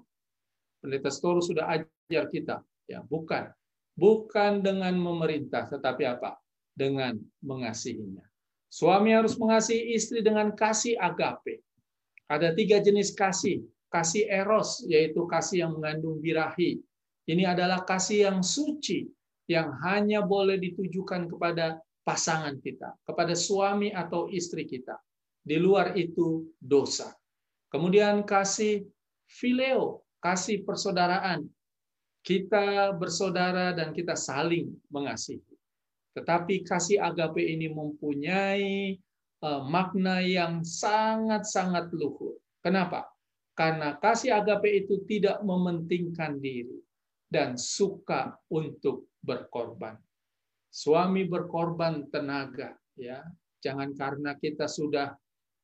Pendeta 0.81 1.09
Storu 1.09 1.41
sudah 1.41 1.69
ajar 1.73 2.25
kita. 2.29 2.61
Ya, 2.85 3.01
bukan. 3.05 3.49
Bukan 3.97 4.61
dengan 4.61 4.93
memerintah, 4.93 5.65
tetapi 5.69 6.05
apa? 6.05 6.37
Dengan 6.77 7.17
mengasihinya. 7.41 8.21
Suami 8.69 9.15
harus 9.15 9.33
mengasihi 9.39 9.97
istri 9.97 10.21
dengan 10.21 10.53
kasih 10.53 10.99
agape. 11.01 11.65
Ada 12.29 12.53
tiga 12.53 12.77
jenis 12.83 13.15
kasih 13.15 13.63
kasih 13.87 14.27
eros, 14.27 14.83
yaitu 14.85 15.23
kasih 15.27 15.67
yang 15.67 15.71
mengandung 15.75 16.19
birahi. 16.19 16.79
Ini 17.27 17.43
adalah 17.43 17.83
kasih 17.83 18.31
yang 18.31 18.39
suci, 18.39 19.03
yang 19.51 19.75
hanya 19.83 20.23
boleh 20.23 20.55
ditujukan 20.55 21.27
kepada 21.27 21.75
pasangan 22.07 22.55
kita, 22.63 22.95
kepada 23.03 23.35
suami 23.35 23.91
atau 23.91 24.31
istri 24.31 24.63
kita. 24.63 24.95
Di 25.43 25.59
luar 25.59 25.99
itu 25.99 26.47
dosa. 26.55 27.11
Kemudian 27.67 28.23
kasih 28.23 28.87
fileo, 29.27 30.07
kasih 30.23 30.63
persaudaraan. 30.63 31.43
Kita 32.23 32.95
bersaudara 32.95 33.75
dan 33.75 33.91
kita 33.91 34.15
saling 34.15 34.71
mengasihi. 34.87 35.43
Tetapi 36.15 36.63
kasih 36.63 36.99
agape 37.03 37.43
ini 37.43 37.71
mempunyai 37.71 38.95
eh, 39.43 39.61
makna 39.67 40.23
yang 40.23 40.63
sangat-sangat 40.63 41.91
luhur. 41.91 42.39
Kenapa? 42.63 43.07
Karena 43.51 43.95
kasih 43.99 44.35
agape 44.35 44.67
itu 44.83 45.03
tidak 45.07 45.39
mementingkan 45.43 46.39
diri 46.39 46.86
dan 47.27 47.59
suka 47.59 48.35
untuk 48.51 49.11
berkorban. 49.19 49.99
Suami 50.71 51.27
berkorban 51.27 52.07
tenaga, 52.07 52.75
ya. 52.95 53.23
Jangan 53.59 53.91
karena 53.97 54.31
kita 54.37 54.69
sudah 54.69 55.11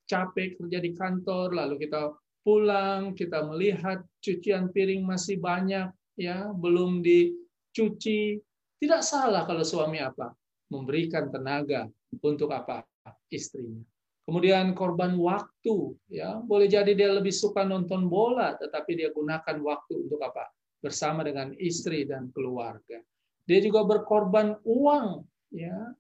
capek 0.09 0.59
kerja 0.59 0.79
di 0.83 0.91
kantor, 0.91 1.55
lalu 1.55 1.87
kita 1.87 2.11
pulang, 2.43 3.15
kita 3.15 3.47
melihat 3.47 4.03
cucian 4.19 4.67
piring 4.73 5.07
masih 5.07 5.39
banyak, 5.39 5.87
ya, 6.19 6.51
belum 6.51 6.99
dicuci. 6.99 8.41
Tidak 8.79 9.01
salah 9.05 9.47
kalau 9.47 9.63
suami 9.63 10.03
apa? 10.03 10.35
Memberikan 10.67 11.31
tenaga 11.31 11.87
untuk 12.19 12.51
apa? 12.51 12.83
Istrinya. 13.31 13.85
Kemudian 14.23 14.71
korban 14.71 15.19
waktu, 15.19 15.99
ya 16.07 16.39
boleh 16.39 16.71
jadi 16.71 16.95
dia 16.95 17.11
lebih 17.11 17.35
suka 17.35 17.67
nonton 17.67 18.07
bola, 18.07 18.55
tetapi 18.55 18.95
dia 18.95 19.11
gunakan 19.11 19.59
waktu 19.59 20.07
untuk 20.07 20.19
apa? 20.23 20.47
Bersama 20.83 21.23
dengan 21.23 21.55
istri 21.55 22.03
dan 22.03 22.27
keluarga. 22.35 22.99
Dia 23.47 23.59
juga 23.63 23.87
berkorban 23.87 24.59
uang, 24.67 25.23
ya 25.55 25.95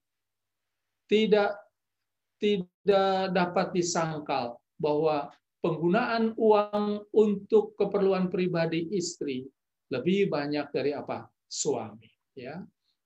tidak 1.07 1.55
tidak 2.39 3.31
dapat 3.31 3.71
disangkal 3.71 4.59
bahwa 4.75 5.31
penggunaan 5.63 6.35
uang 6.35 7.07
untuk 7.15 7.79
keperluan 7.79 8.27
pribadi 8.27 8.91
istri 8.91 9.47
lebih 9.87 10.27
banyak 10.27 10.67
dari 10.75 10.91
apa 10.91 11.23
suami 11.47 12.09
ya 12.35 12.59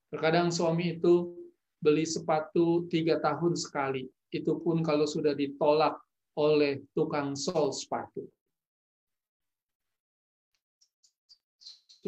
terkadang 0.09 0.49
suami 0.49 0.97
itu 0.97 1.37
beli 1.77 2.07
sepatu 2.07 2.89
tiga 2.89 3.21
tahun 3.21 3.53
sekali 3.53 4.09
itu 4.33 4.57
pun 4.63 4.81
kalau 4.81 5.05
sudah 5.05 5.37
ditolak 5.37 5.95
oleh 6.37 6.85
tukang 6.93 7.33
sol 7.33 7.73
sepatu. 7.73 8.27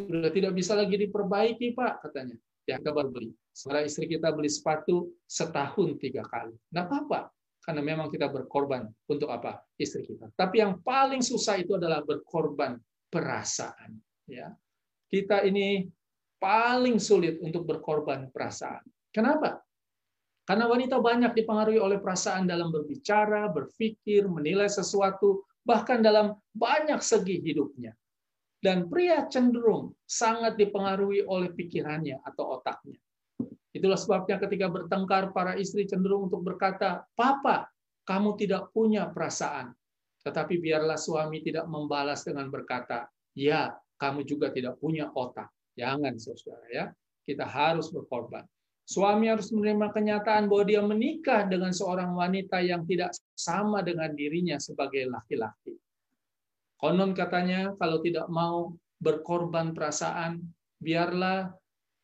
Sudah 0.08 0.32
tidak 0.32 0.54
bisa 0.56 0.74
lagi 0.78 0.96
diperbaiki, 0.96 1.76
Pak, 1.76 2.06
katanya. 2.08 2.38
Ya, 2.70 2.78
kita 2.78 2.94
beli. 2.94 3.34
Sementara 3.50 3.84
istri 3.84 4.06
kita 4.06 4.30
beli 4.32 4.48
sepatu 4.48 5.10
setahun 5.26 5.98
tiga 5.98 6.22
kali. 6.24 6.54
Nggak 6.70 6.86
apa-apa, 6.86 7.20
karena 7.66 7.82
memang 7.82 8.08
kita 8.08 8.30
berkorban 8.30 8.88
untuk 9.10 9.28
apa? 9.34 9.60
Istri 9.76 10.06
kita. 10.06 10.32
Tapi 10.38 10.62
yang 10.62 10.80
paling 10.80 11.20
susah 11.20 11.60
itu 11.60 11.76
adalah 11.76 12.06
berkorban 12.06 12.78
perasaan. 13.10 13.98
Ya, 14.30 14.54
Kita 15.10 15.42
ini 15.42 15.90
paling 16.38 17.02
sulit 17.02 17.42
untuk 17.42 17.66
berkorban 17.66 18.30
perasaan. 18.30 18.86
Kenapa? 19.10 19.60
Karena 20.46 20.66
wanita 20.66 20.98
banyak 20.98 21.38
dipengaruhi 21.38 21.78
oleh 21.78 22.02
perasaan 22.02 22.50
dalam 22.50 22.74
berbicara, 22.74 23.50
berpikir, 23.54 24.26
menilai 24.26 24.66
sesuatu, 24.66 25.46
bahkan 25.62 26.02
dalam 26.02 26.34
banyak 26.54 26.98
segi 27.06 27.38
hidupnya. 27.38 27.94
Dan 28.60 28.92
pria 28.92 29.24
cenderung 29.32 29.96
sangat 30.04 30.60
dipengaruhi 30.60 31.24
oleh 31.24 31.56
pikirannya 31.56 32.20
atau 32.28 32.60
otaknya. 32.60 33.00
Itulah 33.72 33.96
sebabnya 33.96 34.36
ketika 34.36 34.68
bertengkar, 34.68 35.32
para 35.32 35.56
istri 35.56 35.88
cenderung 35.88 36.28
untuk 36.28 36.44
berkata, 36.44 37.08
Papa, 37.16 37.72
kamu 38.04 38.36
tidak 38.36 38.74
punya 38.76 39.08
perasaan. 39.08 39.72
Tetapi 40.26 40.60
biarlah 40.60 41.00
suami 41.00 41.40
tidak 41.40 41.70
membalas 41.72 42.28
dengan 42.28 42.52
berkata, 42.52 43.08
Ya, 43.38 43.72
kamu 43.96 44.28
juga 44.28 44.52
tidak 44.52 44.76
punya 44.82 45.08
otak. 45.16 45.48
Jangan, 45.80 46.20
saudara 46.20 46.68
ya. 46.68 46.86
Kita 47.24 47.48
harus 47.48 47.88
berkorban. 47.94 48.44
Suami 48.90 49.30
harus 49.30 49.54
menerima 49.54 49.94
kenyataan 49.94 50.50
bahwa 50.50 50.66
dia 50.66 50.82
menikah 50.82 51.46
dengan 51.46 51.70
seorang 51.70 52.18
wanita 52.18 52.58
yang 52.66 52.90
tidak 52.90 53.14
sama 53.38 53.86
dengan 53.86 54.10
dirinya 54.18 54.58
sebagai 54.58 55.06
laki-laki. 55.06 55.78
Konon 56.80 57.12
katanya 57.12 57.76
kalau 57.76 58.00
tidak 58.00 58.32
mau 58.32 58.72
berkorban 59.04 59.76
perasaan, 59.76 60.40
biarlah 60.80 61.52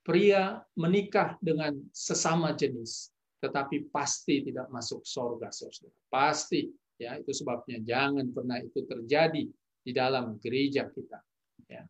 pria 0.03 0.59
menikah 0.75 1.39
dengan 1.39 1.79
sesama 1.95 2.51
jenis, 2.51 3.07
tetapi 3.39 3.87
pasti 3.87 4.43
tidak 4.43 4.67
masuk 4.67 5.07
surga, 5.07 5.47
saudara. 5.49 5.95
Pasti, 6.11 6.67
ya 6.99 7.15
itu 7.15 7.31
sebabnya 7.31 7.79
jangan 7.87 8.27
pernah 8.35 8.59
itu 8.59 8.83
terjadi 8.83 9.47
di 9.79 9.91
dalam 9.95 10.35
gereja 10.43 10.91
kita. 10.91 11.23
Ya. 11.71 11.87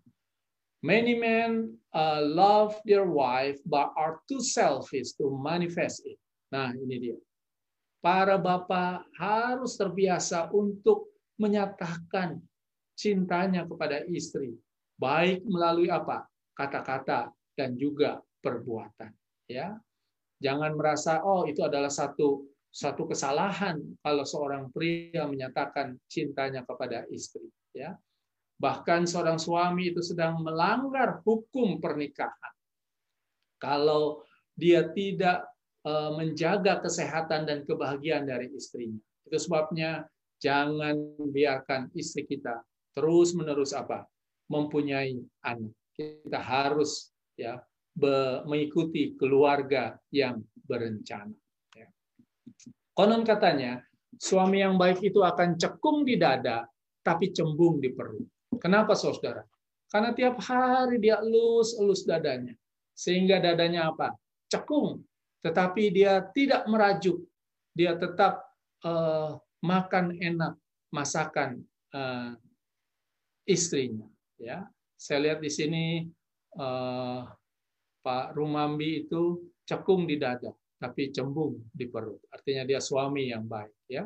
Many 0.85 1.17
men 1.17 1.81
uh, 1.97 2.21
love 2.21 2.77
their 2.85 3.09
wife 3.09 3.57
but 3.65 3.89
are 3.97 4.21
too 4.29 4.45
selfish 4.45 5.17
to 5.17 5.33
manifest 5.33 6.05
it. 6.05 6.21
Nah, 6.53 6.69
ini 6.77 7.01
dia. 7.01 7.17
Para 7.97 8.37
bapak 8.37 9.09
harus 9.17 9.73
terbiasa 9.73 10.53
untuk 10.53 11.09
menyatakan 11.41 12.37
cintanya 12.95 13.67
kepada 13.67 14.01
istri, 14.07 14.55
baik 14.97 15.43
melalui 15.45 15.91
apa? 15.91 16.25
kata-kata 16.55 17.35
dan 17.51 17.75
juga 17.75 18.23
perbuatan, 18.39 19.11
ya. 19.51 19.75
Jangan 20.39 20.75
merasa 20.79 21.19
oh 21.23 21.43
itu 21.43 21.59
adalah 21.63 21.91
satu 21.91 22.47
satu 22.71 23.07
kesalahan 23.07 23.79
kalau 24.03 24.23
seorang 24.23 24.71
pria 24.71 25.27
menyatakan 25.27 25.99
cintanya 26.07 26.63
kepada 26.63 27.03
istri, 27.11 27.43
ya. 27.75 27.95
Bahkan 28.55 29.03
seorang 29.03 29.35
suami 29.35 29.91
itu 29.91 29.99
sedang 29.99 30.39
melanggar 30.39 31.19
hukum 31.27 31.83
pernikahan. 31.83 32.55
Kalau 33.59 34.23
dia 34.55 34.87
tidak 34.95 35.43
e, 35.83 35.91
menjaga 36.15 36.79
kesehatan 36.79 37.43
dan 37.43 37.67
kebahagiaan 37.67 38.23
dari 38.23 38.47
istrinya. 38.55 38.99
Itu 39.27 39.35
sebabnya 39.35 40.07
jangan 40.39 40.95
biarkan 41.19 41.91
istri 41.99 42.23
kita 42.23 42.63
terus-menerus 42.95 43.75
apa? 43.75 44.07
mempunyai 44.45 45.17
anak. 45.41 45.73
Kita 45.95 46.37
harus 46.37 47.09
ya 47.33 47.57
mengikuti 48.45 49.15
keluarga 49.15 49.95
yang 50.11 50.43
berencana. 50.67 51.33
Ya. 51.73 51.87
Konon 52.91 53.23
katanya, 53.23 53.79
suami 54.19 54.59
yang 54.59 54.75
baik 54.75 54.99
itu 55.01 55.23
akan 55.23 55.55
cekung 55.55 56.03
di 56.03 56.19
dada, 56.19 56.67
tapi 56.99 57.31
cembung 57.31 57.79
di 57.79 57.95
perut. 57.95 58.27
Kenapa 58.59 58.93
saudara? 58.93 59.43
Karena 59.87 60.11
tiap 60.11 60.43
hari 60.43 60.99
dia 60.99 61.23
elus-elus 61.23 62.03
dadanya. 62.03 62.51
Sehingga 62.95 63.39
dadanya 63.39 63.95
apa? 63.95 64.11
Cekung. 64.51 65.03
Tetapi 65.39 65.83
dia 65.93 66.19
tidak 66.35 66.67
merajuk. 66.67 67.23
Dia 67.75 67.95
tetap 67.95 68.43
uh, 68.83 69.39
makan 69.63 70.15
enak 70.19 70.55
masakan 70.91 71.63
uh, 71.91 72.35
istrinya. 73.45 74.09
Ya, 74.35 74.67
saya 74.99 75.31
lihat 75.31 75.39
di 75.39 75.47
sini 75.47 75.83
uh, 76.59 77.23
Pak 78.03 78.35
Rumambi 78.35 79.07
itu 79.07 79.39
cekung 79.63 80.03
di 80.05 80.19
dada 80.19 80.51
tapi 80.75 81.09
cembung 81.09 81.63
di 81.71 81.87
perut. 81.87 82.19
Artinya 82.29 82.67
dia 82.67 82.83
suami 82.83 83.31
yang 83.31 83.47
baik, 83.47 83.73
ya. 83.87 84.05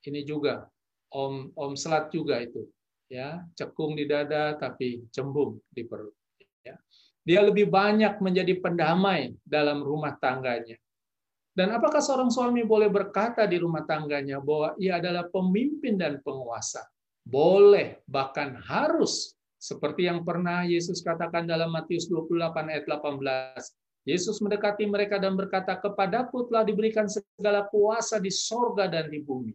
Ini 0.00 0.24
juga 0.24 0.64
Om 1.12 1.52
Om 1.52 1.72
Selat 1.76 2.08
juga 2.08 2.40
itu, 2.40 2.64
ya, 3.06 3.44
cekung 3.52 3.94
di 3.94 4.08
dada 4.08 4.56
tapi 4.56 5.04
cembung 5.12 5.60
di 5.68 5.84
perut, 5.84 6.16
ya. 6.64 6.74
Dia 7.20 7.44
lebih 7.44 7.68
banyak 7.68 8.16
menjadi 8.24 8.56
pendamai 8.58 9.36
dalam 9.44 9.84
rumah 9.84 10.16
tangganya. 10.16 10.80
Dan 11.52 11.76
apakah 11.76 12.00
seorang 12.00 12.32
suami 12.32 12.64
boleh 12.64 12.88
berkata 12.88 13.44
di 13.44 13.60
rumah 13.60 13.84
tangganya 13.84 14.40
bahwa 14.40 14.72
ia 14.80 14.96
adalah 14.96 15.28
pemimpin 15.28 16.00
dan 16.00 16.16
penguasa? 16.24 16.80
Boleh, 17.24 18.00
bahkan 18.08 18.58
harus. 18.66 19.36
Seperti 19.60 20.08
yang 20.08 20.24
pernah 20.24 20.64
Yesus 20.64 21.04
katakan 21.04 21.44
dalam 21.44 21.68
Matius 21.68 22.08
28 22.08 22.72
ayat 22.72 22.84
18. 22.88 24.08
Yesus 24.08 24.40
mendekati 24.40 24.88
mereka 24.88 25.20
dan 25.20 25.36
berkata, 25.36 25.76
Kepadaku 25.76 26.48
telah 26.48 26.64
diberikan 26.64 27.04
segala 27.04 27.68
kuasa 27.68 28.16
di 28.16 28.32
sorga 28.32 28.88
dan 28.88 29.12
di 29.12 29.20
bumi. 29.20 29.52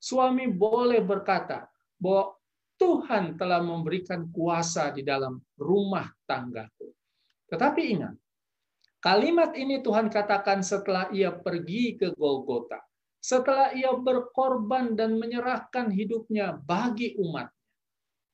Suami 0.00 0.48
boleh 0.48 1.04
berkata 1.04 1.68
bahwa 2.00 2.34
Tuhan 2.80 3.38
telah 3.38 3.62
memberikan 3.62 4.26
kuasa 4.32 4.90
di 4.90 5.06
dalam 5.06 5.38
rumah 5.54 6.10
tanggaku. 6.26 6.90
Tetapi 7.46 7.82
ingat, 7.94 8.16
kalimat 8.98 9.54
ini 9.54 9.78
Tuhan 9.78 10.10
katakan 10.10 10.64
setelah 10.66 11.06
ia 11.14 11.30
pergi 11.30 11.94
ke 11.94 12.10
Golgota. 12.16 12.82
Setelah 13.22 13.70
ia 13.70 13.94
berkorban 13.94 14.98
dan 14.98 15.14
menyerahkan 15.14 15.94
hidupnya 15.94 16.58
bagi 16.58 17.14
umat. 17.22 17.54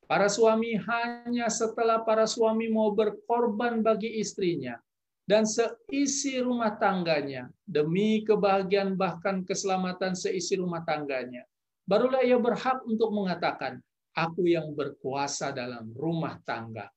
Para 0.09 0.33
suami 0.33 0.73
hanya 0.81 1.53
setelah 1.53 2.01
para 2.01 2.25
suami 2.25 2.73
mau 2.73 2.97
berkorban 2.97 3.85
bagi 3.85 4.17
istrinya, 4.17 4.81
dan 5.29 5.45
seisi 5.45 6.41
rumah 6.41 6.73
tangganya 6.81 7.53
demi 7.69 8.25
kebahagiaan 8.25 8.97
bahkan 8.97 9.45
keselamatan 9.45 10.17
seisi 10.17 10.57
rumah 10.57 10.81
tangganya. 10.89 11.45
Barulah 11.85 12.25
ia 12.25 12.41
berhak 12.41 12.81
untuk 12.89 13.13
mengatakan, 13.13 13.85
aku 14.17 14.49
yang 14.49 14.73
berkuasa 14.73 15.53
dalam 15.53 15.93
rumah 15.93 16.41
tangga. 16.49 16.89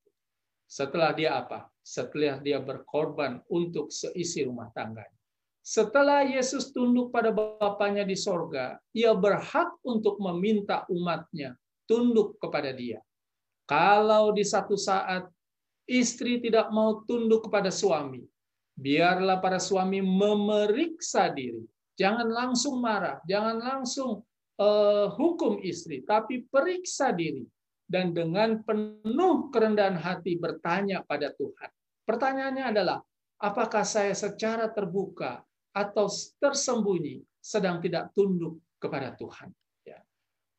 Setelah 0.63 1.11
dia 1.11 1.35
apa? 1.35 1.67
Setelah 1.83 2.39
dia 2.39 2.63
berkorban 2.63 3.43
untuk 3.51 3.91
seisi 3.91 4.47
rumah 4.47 4.71
tangganya. 4.71 5.20
Setelah 5.61 6.25
Yesus 6.25 6.73
tunduk 6.73 7.13
pada 7.13 7.29
Bapaknya 7.29 8.01
di 8.01 8.17
sorga, 8.17 8.81
ia 8.97 9.13
berhak 9.13 9.77
untuk 9.85 10.17
meminta 10.17 10.89
umatnya 10.89 11.53
tunduk 11.85 12.41
kepada 12.41 12.73
dia. 12.73 12.97
Kalau 13.69 14.33
di 14.33 14.41
satu 14.41 14.73
saat 14.73 15.29
istri 15.85 16.41
tidak 16.41 16.73
mau 16.73 17.05
tunduk 17.05 17.45
kepada 17.45 17.69
suami, 17.69 18.25
biarlah 18.73 19.37
para 19.37 19.61
suami 19.61 20.01
memeriksa 20.01 21.29
diri. 21.29 21.61
Jangan 21.93 22.25
langsung 22.33 22.81
marah, 22.81 23.21
jangan 23.29 23.61
langsung 23.61 24.25
uh, 24.57 25.07
hukum 25.13 25.61
istri, 25.61 26.01
tapi 26.01 26.41
periksa 26.49 27.13
diri 27.13 27.45
dan 27.85 28.17
dengan 28.17 28.65
penuh 28.65 29.53
kerendahan 29.53 29.99
hati 29.99 30.41
bertanya 30.41 31.05
pada 31.05 31.29
Tuhan. 31.37 31.69
Pertanyaannya 32.07 32.65
adalah, 32.65 32.97
apakah 33.37 33.85
saya 33.85 34.17
secara 34.17 34.71
terbuka 34.71 35.43
atau 35.71 36.07
tersembunyi 36.39 37.23
sedang 37.39 37.79
tidak 37.79 38.11
tunduk 38.13 38.59
kepada 38.77 39.15
Tuhan? 39.15 39.49
Ya. 39.87 39.99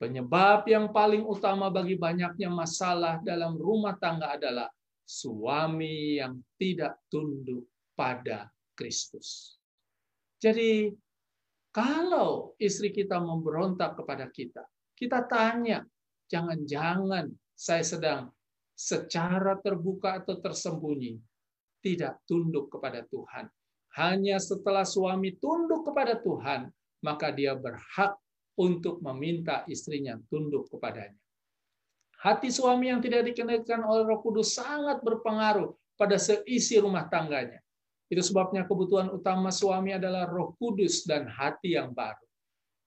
Penyebab 0.00 0.66
yang 0.66 0.90
paling 0.90 1.22
utama 1.22 1.68
bagi 1.68 1.94
banyaknya 1.94 2.48
masalah 2.50 3.20
dalam 3.22 3.54
rumah 3.54 3.94
tangga 3.96 4.34
adalah 4.34 4.68
suami 5.06 6.18
yang 6.18 6.40
tidak 6.56 6.98
tunduk 7.12 7.68
pada 7.92 8.48
Kristus. 8.72 9.60
Jadi, 10.42 10.90
kalau 11.72 12.56
istri 12.58 12.90
kita 12.90 13.20
memberontak 13.22 13.94
kepada 13.94 14.26
kita, 14.28 14.64
kita 14.92 15.24
tanya, 15.28 15.86
jangan-jangan 16.26 17.30
saya 17.52 17.84
sedang 17.84 18.22
secara 18.72 19.54
terbuka 19.60 20.18
atau 20.18 20.40
tersembunyi 20.42 21.20
tidak 21.82 22.18
tunduk 22.26 22.72
kepada 22.72 23.06
Tuhan. 23.06 23.46
Hanya 23.92 24.40
setelah 24.40 24.88
suami 24.88 25.36
tunduk 25.36 25.84
kepada 25.84 26.16
Tuhan, 26.16 26.72
maka 27.04 27.28
dia 27.28 27.52
berhak 27.52 28.16
untuk 28.56 29.00
meminta 29.04 29.64
istrinya 29.68 30.16
tunduk 30.32 30.68
kepadanya. 30.72 31.18
Hati 32.22 32.54
suami 32.54 32.88
yang 32.88 33.02
tidak 33.02 33.34
dikendalikan 33.34 33.82
oleh 33.82 34.06
Roh 34.06 34.22
Kudus 34.22 34.54
sangat 34.54 35.02
berpengaruh 35.02 35.74
pada 35.98 36.16
seisi 36.16 36.78
rumah 36.78 37.10
tangganya. 37.10 37.58
Itu 38.06 38.22
sebabnya 38.22 38.62
kebutuhan 38.68 39.10
utama 39.10 39.50
suami 39.50 39.90
adalah 39.96 40.30
Roh 40.30 40.54
Kudus 40.54 41.02
dan 41.02 41.26
hati 41.26 41.74
yang 41.74 41.90
baru. 41.90 42.22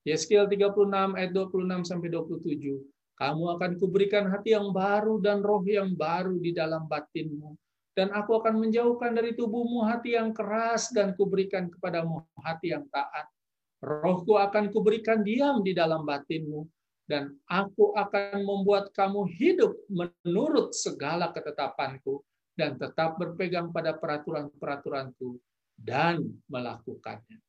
Yeskiel 0.05 0.45
36 0.45 1.17
ayat 1.17 1.31
26 1.33 1.89
sampai 1.89 2.09
27. 2.13 2.77
Kamu 3.15 3.43
akan 3.57 3.71
kuberikan 3.81 4.29
hati 4.29 4.53
yang 4.53 4.69
baru 4.69 5.17
dan 5.23 5.39
roh 5.41 5.63
yang 5.65 5.95
baru 5.95 6.35
di 6.37 6.51
dalam 6.51 6.85
batinmu. 6.85 7.57
Dan 7.95 8.12
aku 8.12 8.43
akan 8.43 8.60
menjauhkan 8.60 9.15
dari 9.15 9.31
tubuhmu 9.31 9.88
hati 9.88 10.19
yang 10.19 10.36
keras 10.36 10.91
dan 10.91 11.15
kuberikan 11.15 11.71
kepadamu 11.71 12.27
hati 12.43 12.75
yang 12.75 12.84
taat. 12.91 13.31
Rohku 13.79 14.36
akan 14.36 14.67
kuberikan 14.75 15.23
diam 15.23 15.63
di 15.63 15.71
dalam 15.71 16.03
batinmu 16.03 16.67
dan 17.05 17.38
aku 17.45 17.93
akan 17.93 18.41
membuat 18.43 18.91
kamu 18.91 19.29
hidup 19.29 19.77
menurut 19.88 20.73
segala 20.73 21.29
ketetapanku 21.29 22.19
dan 22.58 22.75
tetap 22.81 23.15
berpegang 23.21 23.69
pada 23.69 23.93
peraturan-peraturanku 23.93 25.38
dan 25.77 26.23
melakukannya. 26.49 27.39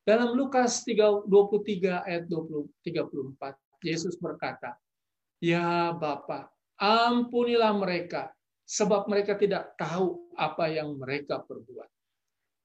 Dalam 0.00 0.32
Lukas 0.32 0.80
23 0.82 2.08
ayat 2.08 2.24
20, 2.24 2.66
34, 2.82 3.84
Yesus 3.84 4.16
berkata, 4.16 4.80
Ya 5.44 5.92
Bapa, 5.92 6.48
ampunilah 6.80 7.76
mereka, 7.76 8.32
sebab 8.70 9.10
mereka 9.10 9.34
tidak 9.34 9.74
tahu 9.74 10.30
apa 10.38 10.70
yang 10.70 10.94
mereka 10.94 11.42
perbuat. 11.42 11.90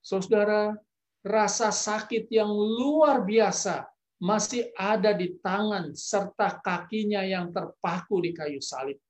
Saudara, 0.06 0.78
rasa 1.26 1.74
sakit 1.74 2.30
yang 2.30 2.54
luar 2.54 3.26
biasa 3.26 3.89
masih 4.22 4.70
ada 4.78 5.18
di 5.18 5.34
tangan 5.41 5.98
serta 5.98 6.62
kakinya 6.62 7.26
yang 7.26 7.50
terpaku 7.50 8.22
di 8.22 8.38
kayu 8.38 8.62
salib. 8.62 9.02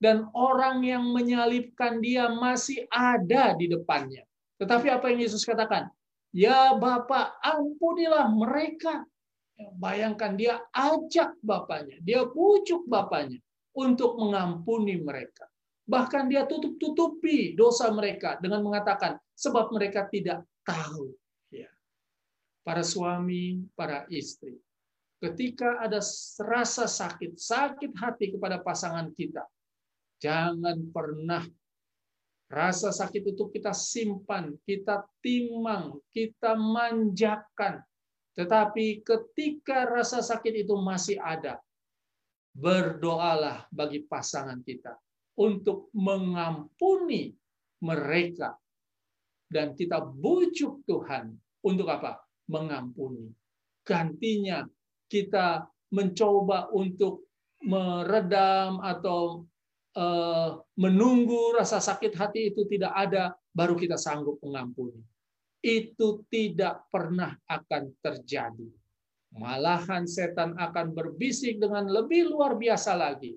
Dan 0.00 0.24
orang 0.32 0.80
yang 0.80 1.04
menyalibkan 1.12 2.00
dia 2.00 2.32
masih 2.32 2.88
ada 2.88 3.52
di 3.52 3.68
depannya. 3.68 4.24
Tetapi 4.56 4.88
apa 4.88 5.12
yang 5.12 5.28
Yesus 5.28 5.44
katakan? 5.44 5.92
Ya 6.32 6.72
Bapak, 6.72 7.44
ampunilah 7.44 8.30
mereka. 8.32 9.04
Ya, 9.58 9.68
bayangkan 9.74 10.38
dia 10.38 10.62
ajak 10.70 11.34
Bapaknya, 11.42 11.98
dia 12.00 12.24
pucuk 12.24 12.86
Bapaknya 12.86 13.42
untuk 13.74 14.16
mengampuni 14.22 15.02
mereka. 15.02 15.50
Bahkan 15.88 16.28
dia 16.28 16.44
tutup-tutupi 16.44 17.56
dosa 17.56 17.88
mereka 17.88 18.36
dengan 18.36 18.60
mengatakan, 18.60 19.16
sebab 19.32 19.72
mereka 19.72 20.04
tidak 20.12 20.44
tahu 20.60 21.16
para 22.68 22.84
suami, 22.84 23.64
para 23.72 24.04
istri. 24.12 24.60
Ketika 25.16 25.80
ada 25.80 26.04
rasa 26.44 26.84
sakit, 26.84 27.40
sakit 27.40 27.96
hati 27.96 28.36
kepada 28.36 28.60
pasangan 28.60 29.08
kita, 29.16 29.40
jangan 30.20 30.76
pernah 30.92 31.48
rasa 32.52 32.92
sakit 32.92 33.32
itu 33.32 33.48
kita 33.48 33.72
simpan, 33.72 34.52
kita 34.68 35.00
timang, 35.24 35.96
kita 36.12 36.52
manjakan. 36.60 37.80
Tetapi 38.36 39.00
ketika 39.00 39.88
rasa 39.88 40.20
sakit 40.20 40.68
itu 40.68 40.76
masih 40.76 41.16
ada, 41.24 41.56
berdoalah 42.52 43.64
bagi 43.72 44.04
pasangan 44.04 44.60
kita 44.60 44.92
untuk 45.38 45.88
mengampuni 45.94 47.32
mereka. 47.80 48.58
Dan 49.48 49.72
kita 49.72 50.02
bujuk 50.02 50.84
Tuhan 50.84 51.32
untuk 51.64 51.88
apa? 51.88 52.20
mengampuni. 52.48 53.28
Gantinya 53.84 54.64
kita 55.04 55.68
mencoba 55.92 56.72
untuk 56.72 57.28
meredam 57.60 58.80
atau 58.80 59.44
uh, 59.96 60.56
menunggu 60.80 61.56
rasa 61.56 61.76
sakit 61.76 62.12
hati 62.16 62.40
itu 62.52 62.64
tidak 62.68 62.92
ada, 62.96 63.36
baru 63.52 63.76
kita 63.76 64.00
sanggup 64.00 64.40
mengampuni. 64.40 65.00
itu 65.58 66.22
tidak 66.30 66.86
pernah 66.86 67.34
akan 67.50 67.90
terjadi. 67.98 68.70
Malahan 69.34 70.06
setan 70.06 70.54
akan 70.54 70.94
berbisik 70.94 71.58
dengan 71.58 71.82
lebih 71.90 72.30
luar 72.30 72.54
biasa 72.54 72.94
lagi 72.94 73.34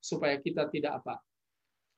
supaya 0.00 0.40
kita 0.40 0.72
tidak 0.72 1.04
apa? 1.04 1.20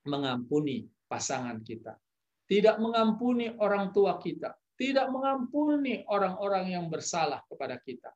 Mengampuni 0.07 0.89
pasangan 1.11 1.61
kita, 1.61 1.99
tidak 2.47 2.79
mengampuni 2.79 3.53
orang 3.59 3.91
tua 3.91 4.17
kita, 4.17 4.55
tidak 4.79 5.13
mengampuni 5.13 6.07
orang-orang 6.09 6.73
yang 6.73 6.87
bersalah 6.89 7.45
kepada 7.51 7.77
kita. 7.83 8.11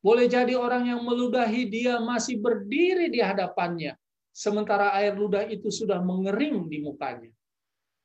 Boleh 0.00 0.28
jadi 0.28 0.56
orang 0.56 0.88
yang 0.88 1.00
meludahi 1.04 1.68
dia 1.68 2.00
masih 2.00 2.40
berdiri 2.40 3.12
di 3.12 3.20
hadapannya, 3.20 3.96
sementara 4.32 4.96
air 4.96 5.12
ludah 5.12 5.44
itu 5.48 5.68
sudah 5.68 6.00
mengering 6.00 6.68
di 6.68 6.80
mukanya. 6.80 7.32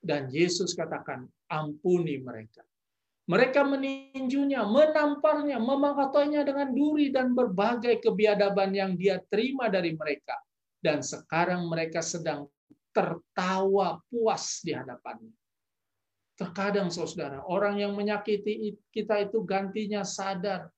Dan 0.00 0.28
Yesus 0.28 0.76
katakan, 0.76 1.24
ampuni 1.48 2.20
mereka. 2.20 2.62
Mereka 3.26 3.66
meninjunya, 3.66 4.62
menamparnya, 4.62 5.58
memangkatainya 5.58 6.46
dengan 6.46 6.70
duri 6.70 7.10
dan 7.10 7.34
berbagai 7.34 7.98
kebiadaban 7.98 8.70
yang 8.70 8.94
dia 8.94 9.18
terima 9.26 9.66
dari 9.66 9.98
mereka. 9.98 10.38
Dan 10.78 11.02
sekarang 11.02 11.66
mereka 11.66 11.98
sedang 12.06 12.46
tertawa 12.96 14.00
puas 14.08 14.64
di 14.64 14.72
hadapannya. 14.72 15.36
Terkadang 16.36 16.88
saudara, 16.88 17.44
orang 17.44 17.76
yang 17.76 17.92
menyakiti 17.92 18.76
kita 18.88 19.20
itu 19.28 19.44
gantinya 19.44 20.00
sadar. 20.00 20.72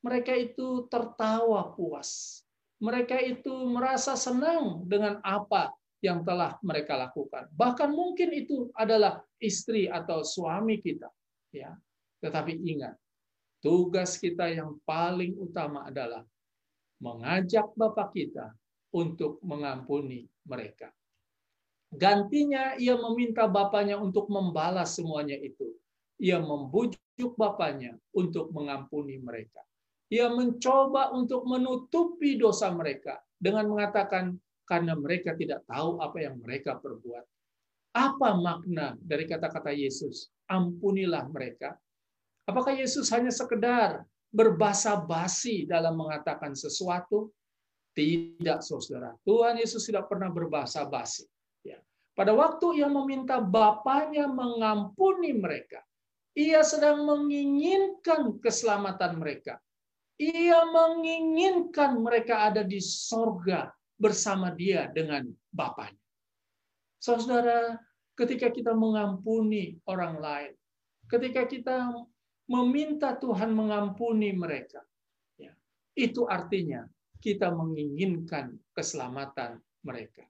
Mereka 0.00 0.32
itu 0.32 0.88
tertawa 0.88 1.76
puas. 1.76 2.40
Mereka 2.80 3.20
itu 3.20 3.52
merasa 3.68 4.16
senang 4.16 4.88
dengan 4.88 5.20
apa 5.20 5.76
yang 6.02 6.24
telah 6.24 6.58
mereka 6.64 6.98
lakukan. 6.98 7.46
Bahkan 7.54 7.92
mungkin 7.94 8.34
itu 8.34 8.72
adalah 8.74 9.22
istri 9.38 9.86
atau 9.86 10.24
suami 10.24 10.80
kita. 10.82 11.06
ya. 11.54 11.76
Tetapi 12.18 12.58
ingat, 12.64 12.98
tugas 13.62 14.18
kita 14.18 14.50
yang 14.50 14.80
paling 14.82 15.38
utama 15.38 15.86
adalah 15.86 16.26
mengajak 16.98 17.70
Bapak 17.78 18.12
kita 18.12 18.50
untuk 18.92 19.38
mengampuni 19.46 20.26
mereka. 20.44 20.90
Gantinya 21.92 22.72
ia 22.80 22.96
meminta 22.96 23.44
bapaknya 23.44 24.00
untuk 24.00 24.32
membalas 24.32 24.96
semuanya 24.96 25.36
itu. 25.36 25.76
Ia 26.16 26.40
membujuk 26.40 27.36
bapaknya 27.36 28.00
untuk 28.16 28.48
mengampuni 28.56 29.20
mereka. 29.20 29.60
Ia 30.08 30.32
mencoba 30.32 31.12
untuk 31.12 31.44
menutupi 31.44 32.40
dosa 32.40 32.72
mereka 32.72 33.20
dengan 33.36 33.68
mengatakan 33.68 34.40
karena 34.64 34.96
mereka 34.96 35.36
tidak 35.36 35.68
tahu 35.68 36.00
apa 36.00 36.16
yang 36.20 36.40
mereka 36.40 36.80
perbuat. 36.80 37.24
Apa 37.92 38.40
makna 38.40 38.96
dari 39.04 39.28
kata-kata 39.28 39.68
Yesus? 39.76 40.32
Ampunilah 40.48 41.28
mereka. 41.28 41.76
Apakah 42.48 42.72
Yesus 42.72 43.12
hanya 43.12 43.28
sekedar 43.28 44.08
berbasa 44.32 44.96
basi 44.96 45.68
dalam 45.68 46.00
mengatakan 46.00 46.56
sesuatu? 46.56 47.28
Tidak, 47.92 48.64
saudara. 48.64 49.12
Tuhan 49.28 49.60
Yesus 49.60 49.84
tidak 49.84 50.08
pernah 50.08 50.32
berbahasa 50.32 50.88
basi. 50.88 51.28
Pada 52.12 52.36
waktu 52.36 52.84
ia 52.84 52.88
meminta 52.92 53.40
bapaknya 53.40 54.28
mengampuni 54.28 55.32
mereka, 55.32 55.80
ia 56.36 56.60
sedang 56.60 57.08
menginginkan 57.08 58.36
keselamatan 58.40 59.16
mereka. 59.16 59.56
Ia 60.20 60.68
menginginkan 60.68 61.96
mereka 62.04 62.52
ada 62.52 62.60
di 62.60 62.78
sorga 62.84 63.72
bersama 63.96 64.52
dia 64.52 64.92
dengan 64.92 65.24
bapaknya. 65.48 66.00
Saudara, 67.00 67.80
ketika 68.14 68.52
kita 68.52 68.76
mengampuni 68.76 69.80
orang 69.88 70.20
lain, 70.20 70.52
ketika 71.08 71.48
kita 71.48 71.76
meminta 72.46 73.16
Tuhan 73.16 73.56
mengampuni 73.56 74.36
mereka, 74.36 74.84
ya, 75.40 75.50
itu 75.96 76.28
artinya 76.28 76.84
kita 77.18 77.50
menginginkan 77.50 78.54
keselamatan 78.76 79.58
mereka. 79.82 80.28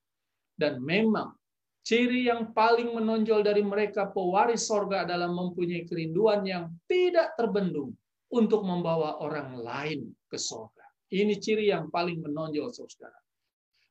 Dan 0.53 0.81
memang 0.85 1.42
Ciri 1.83 2.31
yang 2.31 2.55
paling 2.55 2.95
menonjol 2.95 3.43
dari 3.43 3.67
mereka 3.67 4.07
pewaris 4.07 4.71
sorga 4.71 5.03
adalah 5.03 5.27
mempunyai 5.27 5.83
kerinduan 5.83 6.47
yang 6.47 6.71
tidak 6.87 7.35
terbendung 7.35 7.91
untuk 8.31 8.63
membawa 8.63 9.19
orang 9.19 9.59
lain 9.59 10.01
ke 10.31 10.39
sorga. 10.39 10.87
Ini 11.11 11.37
ciri 11.43 11.75
yang 11.75 11.91
paling 11.91 12.23
menonjol, 12.23 12.71
saudara. 12.71 13.19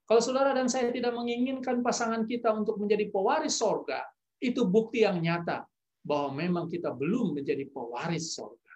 Kalau 0.08 0.22
saudara 0.24 0.52
dan 0.56 0.72
saya 0.72 0.90
tidak 0.90 1.14
menginginkan 1.14 1.84
pasangan 1.86 2.26
kita 2.26 2.50
untuk 2.56 2.80
menjadi 2.82 3.12
pewaris 3.14 3.60
sorga, 3.60 4.02
itu 4.42 4.66
bukti 4.66 5.06
yang 5.06 5.22
nyata 5.22 5.68
bahwa 6.02 6.34
memang 6.34 6.66
kita 6.66 6.90
belum 6.96 7.38
menjadi 7.38 7.70
pewaris 7.70 8.34
sorga. 8.34 8.74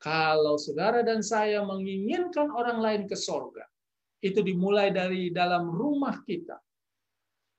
Kalau 0.00 0.56
saudara 0.56 1.02
dan 1.02 1.20
saya 1.20 1.60
menginginkan 1.66 2.48
orang 2.54 2.78
lain 2.80 3.02
ke 3.10 3.18
sorga, 3.18 3.66
itu 4.22 4.40
dimulai 4.40 4.94
dari 4.94 5.28
dalam 5.34 5.68
rumah 5.68 6.22
kita, 6.24 6.56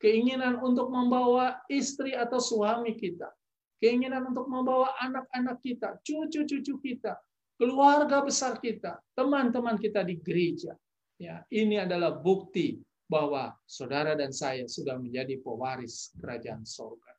keinginan 0.01 0.57
untuk 0.59 0.89
membawa 0.89 1.61
istri 1.69 2.17
atau 2.17 2.41
suami 2.41 2.97
kita, 2.97 3.29
keinginan 3.77 4.33
untuk 4.33 4.49
membawa 4.49 4.97
anak-anak 4.97 5.61
kita, 5.61 6.01
cucu-cucu 6.01 6.81
kita, 6.81 7.21
keluarga 7.61 8.25
besar 8.25 8.57
kita, 8.57 8.97
teman-teman 9.13 9.77
kita 9.77 10.01
di 10.01 10.17
gereja. 10.17 10.73
Ya, 11.21 11.45
ini 11.53 11.77
adalah 11.77 12.17
bukti 12.17 12.81
bahwa 13.05 13.53
saudara 13.69 14.17
dan 14.17 14.33
saya 14.33 14.65
sudah 14.65 14.97
menjadi 14.97 15.37
pewaris 15.37 16.09
kerajaan 16.17 16.65
sorga. 16.65 17.13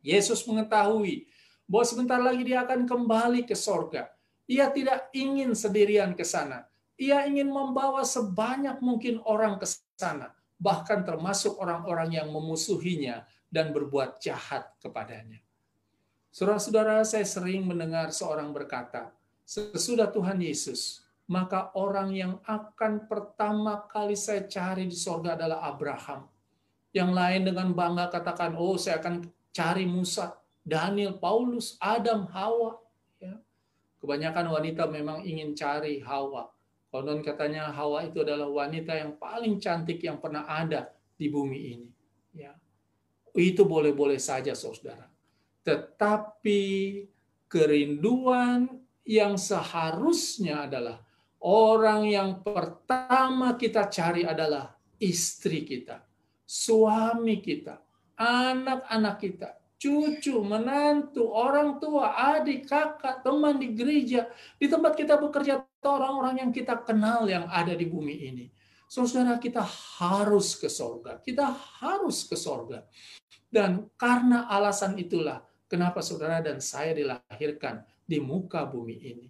Yesus 0.00 0.46
mengetahui 0.46 1.26
bahwa 1.66 1.84
sebentar 1.84 2.22
lagi 2.22 2.46
dia 2.46 2.62
akan 2.62 2.86
kembali 2.86 3.42
ke 3.42 3.58
sorga. 3.58 4.06
Ia 4.46 4.70
tidak 4.70 5.10
ingin 5.10 5.58
sendirian 5.58 6.14
ke 6.14 6.22
sana. 6.22 6.62
Ia 6.94 7.26
ingin 7.26 7.50
membawa 7.50 8.06
sebanyak 8.06 8.78
mungkin 8.78 9.18
orang 9.26 9.58
ke 9.58 9.66
sana 9.98 10.30
bahkan 10.60 11.00
termasuk 11.00 11.56
orang-orang 11.56 12.20
yang 12.20 12.28
memusuhinya 12.28 13.24
dan 13.48 13.72
berbuat 13.72 14.20
jahat 14.20 14.68
kepadanya. 14.78 15.40
Saudara-saudara, 16.30 17.02
saya 17.02 17.26
sering 17.26 17.66
mendengar 17.66 18.14
seorang 18.14 18.54
berkata, 18.54 19.10
sesudah 19.42 20.06
Tuhan 20.12 20.38
Yesus, 20.38 21.02
maka 21.26 21.74
orang 21.74 22.14
yang 22.14 22.38
akan 22.46 23.10
pertama 23.10 23.82
kali 23.90 24.14
saya 24.14 24.46
cari 24.46 24.86
di 24.86 24.94
sorga 24.94 25.34
adalah 25.34 25.66
Abraham. 25.66 26.28
Yang 26.94 27.10
lain 27.10 27.42
dengan 27.50 27.68
bangga 27.74 28.12
katakan, 28.14 28.54
oh 28.54 28.78
saya 28.78 29.02
akan 29.02 29.26
cari 29.50 29.88
Musa, 29.88 30.38
Daniel, 30.62 31.18
Paulus, 31.18 31.74
Adam, 31.82 32.30
Hawa. 32.30 32.78
Ya. 33.18 33.38
Kebanyakan 33.98 34.46
wanita 34.54 34.86
memang 34.86 35.26
ingin 35.26 35.56
cari 35.58 35.98
Hawa. 35.98 36.46
Konon 36.90 37.22
katanya 37.22 37.70
Hawa 37.70 38.02
itu 38.02 38.26
adalah 38.26 38.50
wanita 38.50 38.98
yang 38.98 39.14
paling 39.14 39.62
cantik 39.62 40.02
yang 40.02 40.18
pernah 40.18 40.42
ada 40.50 40.90
di 41.14 41.30
bumi 41.30 41.58
ini. 41.78 41.88
Ya. 42.34 42.58
Itu 43.30 43.62
boleh-boleh 43.62 44.18
saja 44.18 44.58
saudara. 44.58 45.06
Tetapi 45.62 46.62
kerinduan 47.46 48.66
yang 49.06 49.38
seharusnya 49.38 50.66
adalah 50.66 50.98
orang 51.46 52.10
yang 52.10 52.30
pertama 52.42 53.54
kita 53.54 53.86
cari 53.86 54.26
adalah 54.26 54.74
istri 54.98 55.62
kita, 55.62 56.02
suami 56.42 57.38
kita, 57.38 57.78
anak-anak 58.18 59.16
kita, 59.22 59.48
cucu, 59.80 60.36
menantu, 60.42 61.30
orang 61.32 61.80
tua, 61.80 62.12
adik, 62.36 62.68
kakak, 62.68 63.24
teman 63.24 63.56
di 63.56 63.72
gereja, 63.72 64.28
di 64.60 64.68
tempat 64.68 64.92
kita 64.92 65.16
bekerja, 65.16 65.64
orang-orang 65.88 66.44
yang 66.44 66.50
kita 66.52 66.76
kenal 66.84 67.24
yang 67.24 67.48
ada 67.48 67.72
di 67.72 67.88
bumi 67.88 68.16
ini. 68.28 68.46
Saudara, 68.90 69.38
kita 69.38 69.62
harus 70.02 70.58
ke 70.58 70.66
sorga. 70.66 71.22
Kita 71.22 71.46
harus 71.80 72.26
ke 72.26 72.34
sorga. 72.34 72.84
Dan 73.46 73.86
karena 73.94 74.50
alasan 74.50 74.98
itulah, 74.98 75.40
kenapa 75.70 76.02
saudara 76.02 76.42
dan 76.42 76.58
saya 76.58 76.90
dilahirkan 76.92 77.86
di 78.02 78.18
muka 78.18 78.66
bumi 78.66 78.98
ini. 78.98 79.28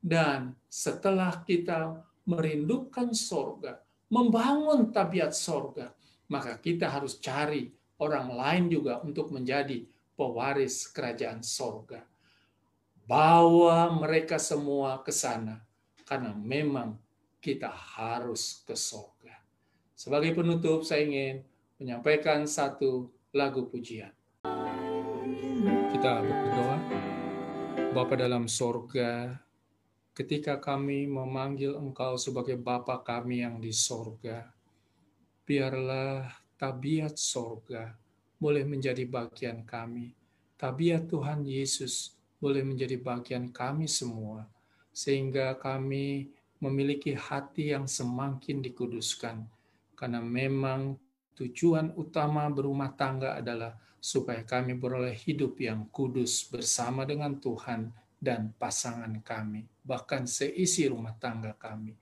Dan 0.00 0.56
setelah 0.66 1.44
kita 1.44 2.00
merindukan 2.24 3.12
sorga, 3.12 3.84
membangun 4.08 4.90
tabiat 4.90 5.36
sorga, 5.36 5.92
maka 6.32 6.56
kita 6.56 6.88
harus 6.88 7.20
cari 7.20 7.68
orang 8.00 8.32
lain 8.32 8.64
juga 8.72 9.04
untuk 9.04 9.28
menjadi 9.28 9.84
pewaris 10.16 10.88
kerajaan 10.88 11.44
sorga. 11.44 12.02
Bawa 13.04 13.92
mereka 13.92 14.40
semua 14.40 15.04
ke 15.04 15.12
sana, 15.12 15.60
karena 16.12 16.36
memang 16.36 17.00
kita 17.40 17.72
harus 17.72 18.60
ke 18.68 18.76
sorga. 18.76 19.32
Sebagai 19.96 20.36
penutup, 20.36 20.84
saya 20.84 21.08
ingin 21.08 21.40
menyampaikan 21.80 22.44
satu 22.44 23.08
lagu 23.32 23.64
pujian. 23.72 24.12
Kita 25.88 26.20
berdoa. 26.20 26.76
Bapa 27.96 28.12
dalam 28.20 28.44
sorga, 28.44 29.40
ketika 30.12 30.60
kami 30.60 31.08
memanggil 31.08 31.80
Engkau 31.80 32.20
sebagai 32.20 32.60
Bapa 32.60 33.00
kami 33.00 33.40
yang 33.40 33.56
di 33.56 33.72
sorga, 33.72 34.52
biarlah 35.48 36.28
tabiat 36.60 37.16
sorga 37.16 37.88
boleh 38.36 38.68
menjadi 38.68 39.08
bagian 39.08 39.64
kami. 39.64 40.12
tabiat 40.60 41.08
Tuhan 41.08 41.42
Yesus 41.42 42.14
boleh 42.36 42.62
menjadi 42.62 42.94
bagian 43.00 43.50
kami 43.50 43.90
semua, 43.90 44.51
sehingga 44.92 45.56
kami 45.56 46.28
memiliki 46.62 47.16
hati 47.16 47.74
yang 47.74 47.90
semakin 47.90 48.62
dikuduskan, 48.62 49.42
karena 49.98 50.22
memang 50.22 50.94
tujuan 51.34 51.96
utama 51.98 52.46
berumah 52.52 52.94
tangga 52.94 53.34
adalah 53.34 53.74
supaya 53.98 54.46
kami 54.46 54.78
beroleh 54.78 55.14
hidup 55.14 55.58
yang 55.58 55.88
kudus 55.90 56.46
bersama 56.46 57.02
dengan 57.02 57.34
Tuhan 57.40 57.90
dan 58.22 58.54
pasangan 58.54 59.10
kami, 59.26 59.66
bahkan 59.82 60.22
seisi 60.28 60.86
rumah 60.86 61.18
tangga 61.18 61.54
kami. 61.58 61.98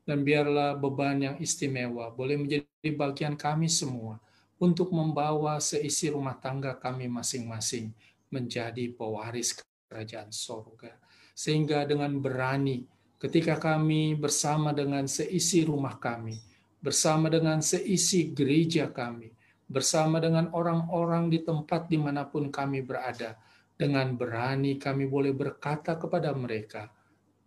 Dan 0.00 0.24
biarlah 0.24 0.80
beban 0.80 1.20
yang 1.20 1.36
istimewa 1.36 2.08
boleh 2.08 2.40
menjadi 2.40 2.88
bagian 2.96 3.36
kami 3.36 3.68
semua 3.68 4.16
untuk 4.56 4.92
membawa 4.92 5.60
seisi 5.60 6.08
rumah 6.08 6.36
tangga 6.36 6.72
kami 6.76 7.04
masing-masing 7.08 7.92
menjadi 8.32 8.92
pewaris 8.96 9.60
kerajaan 9.88 10.32
sorga. 10.32 10.96
Sehingga 11.40 11.88
dengan 11.88 12.20
berani 12.20 12.84
ketika 13.16 13.56
kami 13.56 14.12
bersama 14.12 14.76
dengan 14.76 15.08
seisi 15.08 15.64
rumah 15.64 15.96
kami, 15.96 16.36
bersama 16.84 17.32
dengan 17.32 17.64
seisi 17.64 18.36
gereja 18.36 18.92
kami, 18.92 19.32
bersama 19.64 20.20
dengan 20.20 20.52
orang-orang 20.52 21.32
di 21.32 21.40
tempat 21.40 21.88
di 21.88 21.96
mana 21.96 22.28
pun 22.28 22.52
kami 22.52 22.84
berada, 22.84 23.40
dengan 23.72 24.12
berani 24.12 24.76
kami 24.76 25.08
boleh 25.08 25.32
berkata 25.32 25.96
kepada 25.96 26.36
mereka, 26.36 26.92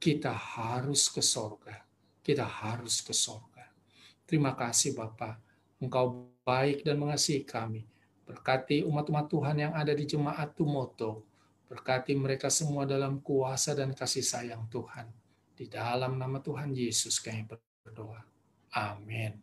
kita 0.02 0.34
harus 0.34 1.14
ke 1.14 1.22
sorga. 1.22 1.86
Kita 2.26 2.50
harus 2.50 2.98
ke 3.06 3.14
sorga. 3.14 3.70
Terima 4.26 4.58
kasih 4.58 4.98
Bapak. 4.98 5.38
Engkau 5.78 6.34
baik 6.42 6.82
dan 6.82 6.98
mengasihi 6.98 7.46
kami. 7.46 7.86
Berkati 8.26 8.82
umat-umat 8.88 9.30
Tuhan 9.30 9.70
yang 9.70 9.74
ada 9.78 9.94
di 9.94 10.08
jemaat 10.08 10.58
Tumoto. 10.58 11.33
Berkati 11.74 12.14
mereka 12.14 12.54
semua 12.54 12.86
dalam 12.86 13.18
kuasa 13.26 13.74
dan 13.74 13.98
kasih 13.98 14.22
sayang 14.22 14.70
Tuhan. 14.70 15.10
Di 15.58 15.66
dalam 15.66 16.22
nama 16.22 16.38
Tuhan 16.38 16.70
Yesus 16.70 17.18
kami 17.18 17.50
berdoa. 17.82 18.22
Amin. 18.78 19.42